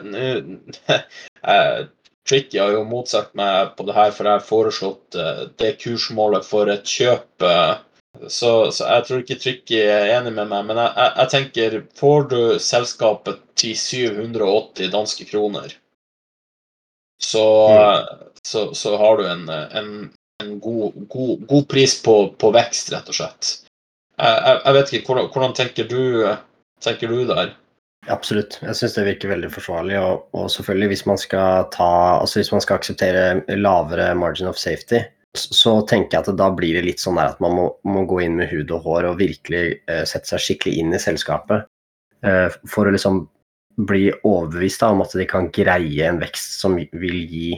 Tricky 2.29 2.61
har 2.61 2.71
jo 2.77 2.85
motsatt 2.87 3.33
meg 3.35 3.75
på 3.75 3.88
det 3.88 3.97
her, 3.97 4.12
for 4.14 4.29
jeg 4.29 4.38
har 4.38 4.47
foreslått 4.47 5.16
eh, 5.18 5.42
det 5.59 5.73
kursmålet 5.83 6.47
for 6.47 6.71
et 6.71 6.87
kjøp. 6.87 7.42
Så, 8.28 8.70
så 8.70 8.87
jeg 8.87 9.04
tror 9.06 9.22
ikke 9.22 9.38
Tricky 9.40 9.78
er 9.82 10.12
enig 10.18 10.35
med 10.37 10.50
meg, 10.50 10.66
men 10.68 10.78
jeg, 10.78 10.92
jeg, 10.96 11.12
jeg 11.18 11.32
tenker 11.32 11.78
Får 11.98 12.28
du 12.30 12.40
selskapet 12.62 13.40
til 13.58 13.76
780 13.78 14.92
danske 14.92 15.26
kroner, 15.30 15.72
så, 17.22 17.44
så, 18.42 18.74
så 18.74 18.96
har 18.98 19.16
du 19.16 19.26
en, 19.30 19.48
en, 19.48 19.90
en 20.42 20.54
god, 20.61 20.96
god, 21.08 21.46
god 21.46 21.68
pris 21.70 21.94
på, 22.02 22.16
på 22.38 22.50
vekst, 22.54 22.90
rett 22.94 23.11
og 23.12 23.18
slett. 23.18 23.52
Jeg, 24.18 24.56
jeg, 24.64 24.74
vet 24.76 24.92
ikke, 24.92 25.06
hvordan, 25.06 25.28
hvordan 25.32 25.54
tenker, 25.56 25.88
du, 25.88 26.02
tenker 26.82 27.12
du 27.12 27.22
der? 27.30 27.54
Absolutt. 28.11 28.58
Jeg 28.62 28.74
syns 28.76 28.96
det 28.98 29.06
virker 29.06 29.30
veldig 29.30 29.50
forsvarlig. 29.54 29.98
Og, 30.02 30.26
og, 30.35 30.50
selvfølgelig, 30.50 30.90
hvis 30.92 31.04
man 31.06 31.20
ta 31.22 31.90
Altså 32.18 32.40
hvis 32.40 32.52
man 32.52 32.64
skal 32.64 32.80
akseptere 32.80 33.56
lavere 33.56 34.14
margin 34.18 34.50
of 34.50 34.58
safety, 34.58 35.04
så 35.38 35.79
tenker 35.88 36.18
jeg 36.18 36.27
at 36.27 36.38
da 36.38 36.51
blir 36.53 36.77
det 36.77 36.85
litt 36.85 37.01
sånn 37.01 37.21
at 37.21 37.40
man 37.40 37.55
må, 37.57 37.66
må, 37.88 38.05
gå 38.09 38.21
inn 38.27 38.37
med 38.37 38.51
hud 38.53 38.73
og 38.75 38.85
hår 38.85 39.09
og 39.09 39.21
virkelig 39.23 39.79
uh, 39.88 40.05
sette 40.09 40.29
seg 40.29 40.45
skikkelig 40.45 40.83
inn 40.83 40.92
i 40.92 41.01
selskapet. 41.01 41.68
Uh, 42.23 42.53
for 42.68 42.87
å 42.87 42.92
liksom 42.92 43.25
bli 43.88 44.11
overbevist 44.12 44.83
da, 44.83 44.90
om 44.92 45.01
at 45.05 45.14
de 45.16 45.25
kan 45.29 45.49
greie 45.55 46.05
en 46.05 46.21
vekst 46.21 46.61
som 46.61 46.77
vil 46.77 47.18
gi 47.25 47.55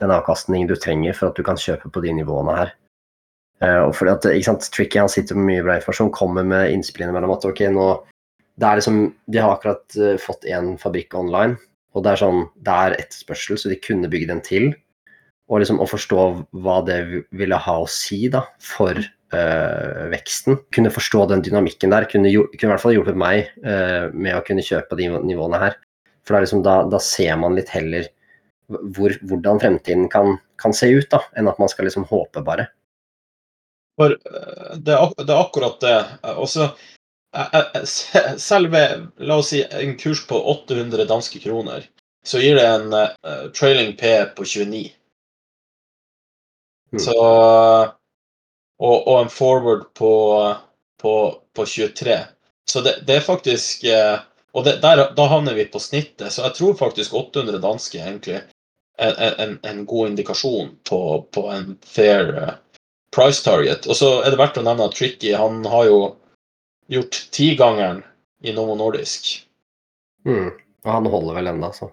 den 0.00 0.14
avkastningen 0.14 0.70
du 0.70 0.76
trenger 0.78 1.16
for 1.16 1.28
at 1.28 1.36
du 1.36 1.44
kan 1.44 1.60
kjøpe 1.60 1.90
på 1.92 2.02
de 2.04 2.14
nivåene 2.16 2.56
her. 2.56 2.74
Uh, 3.60 3.88
og 3.88 3.92
fordi 3.98 4.14
at, 4.14 4.30
ikke 4.32 4.48
sant, 4.48 4.70
Tricky 4.72 5.02
han 5.02 5.12
sitter 5.12 5.36
med 5.36 5.50
mye 5.50 5.66
bra 5.66 5.78
informasjon, 5.78 6.14
kommer 6.14 6.46
med 6.46 6.72
innspill 6.72 7.04
innimellom 7.04 7.36
at 7.36 7.48
ok, 7.48 7.66
nå 7.74 7.88
det 8.58 8.66
er 8.66 8.80
liksom, 8.80 8.96
De 9.30 9.38
har 9.38 9.52
akkurat 9.54 9.98
uh, 10.00 10.16
fått 10.18 10.48
én 10.48 10.76
fabrikk 10.80 11.14
online, 11.18 11.58
og 11.92 12.04
det 12.06 12.14
er 12.14 12.22
sånn, 12.24 12.44
det 12.64 12.74
er 12.86 12.96
etterspørsel, 13.02 13.60
så 13.60 13.70
de 13.70 13.82
kunne 13.82 14.10
bygge 14.10 14.32
den 14.32 14.42
til. 14.46 14.72
Og 15.48 15.62
liksom 15.62 15.80
å 15.80 15.88
forstå 15.88 16.24
hva 16.60 16.80
det 16.84 16.98
ville 17.36 17.58
ha 17.64 17.76
å 17.80 17.88
si 17.88 18.26
da, 18.32 18.42
for 18.60 18.98
øh, 18.98 20.02
veksten. 20.12 20.58
Kunne 20.74 20.92
forstå 20.92 21.24
den 21.30 21.44
dynamikken 21.46 21.94
der. 21.94 22.04
Kunne, 22.10 22.32
kunne 22.52 22.68
i 22.68 22.72
hvert 22.74 22.84
fall 22.84 22.96
hjulpet 22.96 23.18
meg 23.18 23.48
øh, 23.64 24.10
med 24.12 24.36
å 24.36 24.44
kunne 24.44 24.64
kjøpe 24.64 24.98
de 24.98 25.08
nivåene 25.16 25.62
her. 25.62 25.78
For 26.28 26.36
liksom, 26.36 26.60
da, 26.66 26.82
da, 26.92 27.00
ser 27.00 27.38
man 27.40 27.56
litt 27.56 27.72
heller 27.72 28.10
hvor, 28.68 29.14
hvordan 29.24 29.62
fremtiden 29.62 30.10
kan, 30.12 30.36
kan, 30.60 30.76
se 30.76 30.90
ut, 30.92 31.08
da, 31.08 31.22
enn 31.40 31.48
at 31.48 31.60
man 31.62 31.72
skal 31.72 31.88
liksom 31.88 32.04
håpe 32.10 32.44
bare. 32.44 32.68
For 33.98 34.12
det 34.12 34.94
er, 34.94 35.16
det 35.24 35.32
er 35.32 35.40
akkurat 35.40 35.80
det. 35.80 35.96
Også 36.36 36.68
selv 38.36 38.76
la 39.16 39.36
oss 39.36 39.50
si, 39.52 39.62
en 39.62 39.96
kurs 39.98 40.26
på 40.26 40.38
800 40.52 41.04
danske 41.08 41.40
kroner, 41.42 41.88
så 42.26 42.40
gir 42.40 42.56
det 42.56 42.66
en 42.66 42.92
uh, 42.92 43.50
trailing 43.54 43.96
P 43.96 44.24
på 44.36 44.44
29. 44.44 44.90
Mm. 46.92 47.00
Så 47.02 47.14
og, 48.78 49.08
og, 49.08 49.20
en 49.20 49.30
forward 49.32 49.94
på, 49.94 50.12
på, 51.02 51.14
på 51.56 51.66
23. 51.66 52.18
Så 52.70 52.80
det, 52.80 52.94
det 53.06 53.16
er 53.16 53.26
faktisk 53.26 53.84
uh, 53.84 54.20
Og 54.52 54.64
det, 54.64 54.78
der, 54.82 55.02
da 55.14 55.26
havner 55.28 55.54
vi 55.54 55.66
på 55.68 55.78
snittet, 55.78 56.32
så 56.32 56.46
jeg 56.46 56.54
tror 56.56 56.78
faktisk 56.78 57.14
800 57.14 57.60
danske 57.62 57.98
egentlig 58.00 58.40
en, 58.98 59.14
en, 59.38 59.58
en 59.62 59.84
god 59.86 60.08
indikasjon 60.08 60.70
på, 60.88 61.00
på 61.30 61.44
en 61.52 61.76
fair 61.84 62.32
uh, 62.34 62.54
price 63.14 63.44
target. 63.44 63.86
Og 63.86 63.96
så 63.96 64.08
er 64.22 64.32
det 64.32 64.40
verdt 64.40 64.58
å 64.58 64.64
nevne 64.64 64.88
at 64.88 64.96
Tricky 64.96 65.34
han 65.36 65.60
har 65.68 65.84
jo 65.90 66.00
gjort 66.88 67.20
tigangeren 67.36 68.02
i 68.42 68.54
Novo 68.56 68.74
Nordisk. 68.78 69.28
Mm. 70.26 70.50
Og 70.86 70.92
han 70.92 71.06
holder 71.12 71.38
vel 71.38 71.52
ennå, 71.52 71.70
så. 71.76 71.90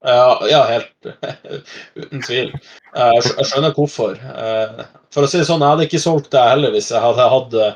Ja, 0.00 0.46
ja, 0.50 0.62
helt 0.64 1.06
uten 1.94 2.22
tvil. 2.22 2.52
Jeg 2.94 3.22
skjønner 3.48 3.74
hvorfor. 3.74 4.14
Eh, 4.14 4.84
for 5.14 5.26
å 5.26 5.30
si 5.30 5.40
det 5.40 5.48
sånn, 5.48 5.62
jeg 5.64 5.74
hadde 5.74 5.86
ikke 5.88 6.02
solgt 6.02 6.30
det 6.34 6.44
heller 6.52 6.74
hvis 6.74 6.92
jeg 6.94 7.02
hadde 7.02 7.30
hatt 7.32 7.56
eh, 7.58 7.72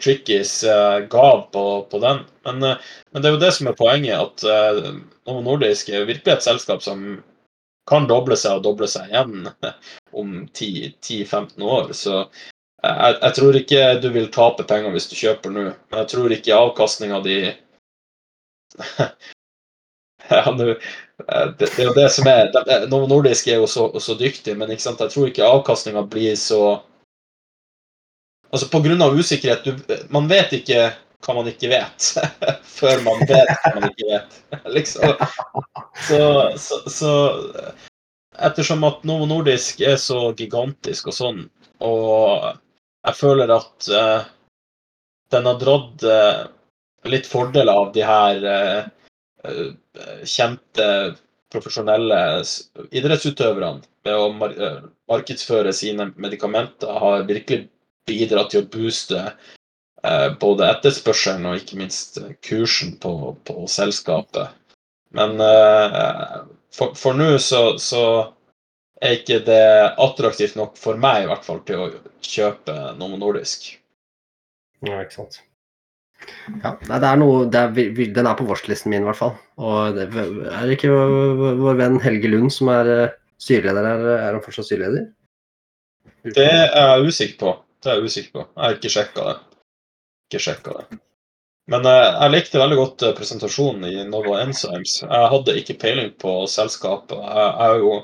Trickies 0.00 0.58
eh, 0.68 0.98
gav 1.12 1.46
på, 1.54 1.64
på 1.88 2.00
den. 2.04 2.20
Men, 2.44 2.60
men, 2.60 3.22
det 3.22 3.30
er 3.30 3.36
jo 3.36 3.40
det 3.40 3.52
som 3.56 3.70
er 3.70 3.78
poenget, 3.78 4.44
at 4.44 4.44
Novo 5.24 5.40
Nordisk 5.44 5.88
er 5.88 6.08
virkelig 6.08 6.36
et 6.36 6.44
selskap 6.44 6.84
som 6.84 7.22
kan 7.88 8.08
doble 8.08 8.36
seg 8.40 8.58
og 8.58 8.64
doble 8.66 8.88
seg 8.88 9.08
igjen 9.12 9.48
om 10.20 10.42
10-15 10.52 11.64
år. 11.64 11.92
Så 11.96 12.26
jeg, 12.84 13.16
jeg, 13.22 13.32
tror 13.38 13.56
ikke 13.60 13.82
du 14.04 14.10
vil 14.12 14.28
tape 14.32 14.66
penger 14.68 14.92
hvis 14.92 15.08
du 15.08 15.16
kjøper 15.16 15.52
nå, 15.52 15.64
men 15.72 16.02
jeg 16.02 16.10
tror 16.12 16.36
ikke 16.36 16.60
avkastninga 16.60 17.20
di 17.24 17.38
ja, 20.28 20.42
det, 21.26 21.54
det, 21.58 21.78
er 21.78 21.88
jo 21.88 21.94
det 21.96 22.08
som 22.12 22.26
er 22.28 22.50
Nordisk 22.90 23.48
er 23.48 23.62
jo 23.62 23.68
så, 23.70 23.86
så 24.00 24.16
dyktig, 24.18 24.56
men 24.58 24.72
jeg 24.74 24.82
tror 24.84 25.28
ikke 25.28 25.46
avkastninga 25.46 26.04
blir 26.10 26.36
så 26.40 26.80
Altså 28.54 28.68
pga. 28.70 29.08
usikkerhet 29.10 29.64
du, 29.64 29.96
Man 30.08 30.28
vet 30.30 30.52
ikke 30.52 30.92
hva 31.24 31.34
man 31.34 31.48
ikke 31.48 31.70
vet, 31.72 32.10
før 32.78 33.00
man 33.02 33.22
vet 33.24 33.48
hva 33.48 33.72
man 33.78 33.88
ikke 33.88 34.10
vet. 34.10 34.36
liksom. 34.76 35.14
Så, 36.04 36.20
så, 36.60 36.80
så 36.90 37.12
ettersom 38.36 38.84
at 38.84 39.04
Novo 39.08 39.26
Nordisk 39.30 39.80
er 39.80 39.96
så 40.00 40.34
gigantisk 40.36 41.08
og 41.08 41.16
sånn, 41.16 41.40
og 41.80 42.50
jeg 43.04 43.16
føler 43.16 43.54
at 43.56 43.88
uh, 43.88 44.26
den 45.32 45.48
har 45.48 45.58
dratt 45.60 46.04
uh, 46.04 46.44
litt 47.08 47.28
fordeler 47.28 47.72
av 47.72 47.90
de 47.96 48.04
her 48.04 48.44
uh, 48.44 49.03
kjente 50.24 50.86
profesjonelle 51.54 52.18
idrettsutøverne 52.94 53.84
ved 54.04 54.18
å 54.18 54.30
mar 54.34 54.54
markedsføre 55.10 55.72
sine 55.76 56.08
medikamenter, 56.16 56.90
har 57.00 57.26
virkelig 57.28 57.68
bidratt 58.08 58.52
til 58.52 58.64
å 58.64 58.70
booste 58.72 59.20
både 60.40 60.68
etterspørselen 60.68 61.46
og 61.48 61.60
ikke 61.60 61.78
minst 61.80 62.18
kursen 62.44 62.96
på, 63.00 63.34
på 63.46 63.68
selskapet. 63.70 64.52
Men 65.16 65.38
for, 66.74 66.96
for 66.98 67.16
nå 67.16 67.36
så, 67.38 67.62
så 67.80 68.04
er 69.04 69.18
ikke 69.18 69.40
det 69.46 69.62
attraktivt 70.02 70.58
nok 70.58 70.76
for 70.80 71.00
meg 71.00 71.24
i 71.24 71.30
hvert 71.30 71.46
fall 71.46 71.62
til 71.68 71.86
å 71.86 71.88
kjøpe 72.24 72.74
Novo 72.98 73.18
Nordisk. 73.20 73.72
Ja, 74.84 75.00
ikke 75.00 75.22
sant. 75.22 75.40
Ja, 76.62 76.74
det 76.86 77.08
er 77.08 77.18
noe 77.20 77.44
det 77.50 77.60
er, 77.60 78.00
Den 78.16 78.28
er 78.28 78.38
på 78.38 78.46
watchlisten 78.48 78.92
min, 78.92 79.04
i 79.04 79.08
hvert 79.08 79.18
fall. 79.18 79.34
Og 79.60 79.96
det 79.96 80.08
er 80.14 80.72
ikke 80.74 80.92
vår 80.92 81.78
venn 81.80 82.00
Helge 82.04 82.30
Lund 82.32 82.52
som 82.54 82.70
er 82.72 82.90
eh, 82.92 83.16
styreleder 83.42 83.88
her? 83.88 84.06
Er 84.16 84.36
han 84.36 84.44
fortsatt 84.44 84.68
styreleder? 84.70 85.08
Det 86.24 86.46
er 86.46 86.70
jeg 86.72 87.10
usikker 87.10 87.40
på. 87.42 87.56
Det 87.82 87.90
er 87.90 87.98
jeg 87.98 88.12
usikker 88.12 88.36
på. 88.36 88.46
Jeg 88.46 88.64
har 88.64 88.78
ikke 88.78 88.94
sjekka 88.94 89.26
det. 89.28 89.36
Ikke 90.28 90.42
sjekka 90.46 90.78
det. 90.78 91.00
Men 91.72 91.86
uh, 91.88 92.08
jeg 92.22 92.32
likte 92.32 92.60
veldig 92.60 92.80
godt 92.80 93.04
presentasjonen 93.16 93.86
i 93.88 94.08
Novo 94.08 94.34
Enzymes. 94.36 94.98
Jeg 95.04 95.30
hadde 95.32 95.56
ikke 95.60 95.78
peiling 95.80 96.10
på 96.20 96.42
selskapet. 96.52 97.16
Jeg, 97.16 97.44
jeg 97.44 97.70
har 97.70 97.80
jo 97.82 97.94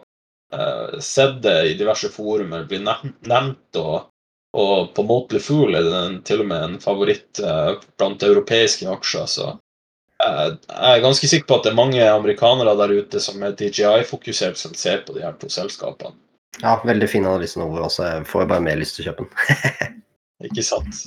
sett 0.99 1.37
det 1.45 1.59
i 1.69 1.75
diverse 1.79 2.09
forumer 2.11 2.65
bli 2.67 2.81
nevnt, 2.83 3.77
og, 3.79 4.10
og 4.57 4.95
på 4.97 5.05
Motley 5.07 5.43
Fool 5.43 5.77
er 5.79 5.87
det 5.87 6.05
til 6.27 6.43
og 6.43 6.49
med 6.51 6.65
en 6.67 6.79
favoritt 6.83 7.41
uh, 7.45 7.77
blant 8.01 8.23
europeiske 8.27 8.89
aksjer. 8.91 9.29
Så 9.31 9.47
uh, 9.55 10.49
jeg 10.51 10.97
er 10.97 11.05
ganske 11.05 11.31
sikker 11.31 11.47
på 11.47 11.61
at 11.61 11.69
det 11.69 11.73
er 11.73 11.79
mange 11.79 12.03
amerikanere 12.03 12.75
der 12.81 12.97
ute 12.99 13.23
som 13.23 13.43
er 13.47 13.55
DJI-fokusert, 13.59 14.59
som 14.59 14.75
ser 14.75 15.05
på 15.07 15.15
de 15.15 15.25
her 15.27 15.39
to 15.39 15.51
selskapene. 15.53 16.17
Ja, 16.61 16.81
veldig 16.85 17.09
fin 17.09 17.29
analyse 17.29 17.61
nå, 17.61 17.69
også. 17.79 18.09
Jeg 18.09 18.27
får 18.29 18.49
bare 18.51 18.65
mer 18.65 18.81
lyst 18.81 18.99
til 18.99 19.07
å 19.07 19.13
kjøpe 19.13 19.29
den. 19.29 20.01
Ikke 20.51 20.65
sant. 20.67 21.05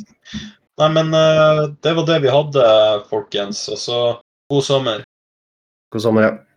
Nei, 0.79 0.87
men 0.95 1.11
det 1.83 1.91
var 1.97 2.07
det 2.07 2.21
vi 2.23 2.31
hadde, 2.31 2.63
folkens. 3.09 3.65
Og 3.69 3.77
så 3.81 3.99
god 4.49 4.65
sommer. 4.65 5.03
God 5.93 6.05
sommer, 6.05 6.25
ja. 6.25 6.52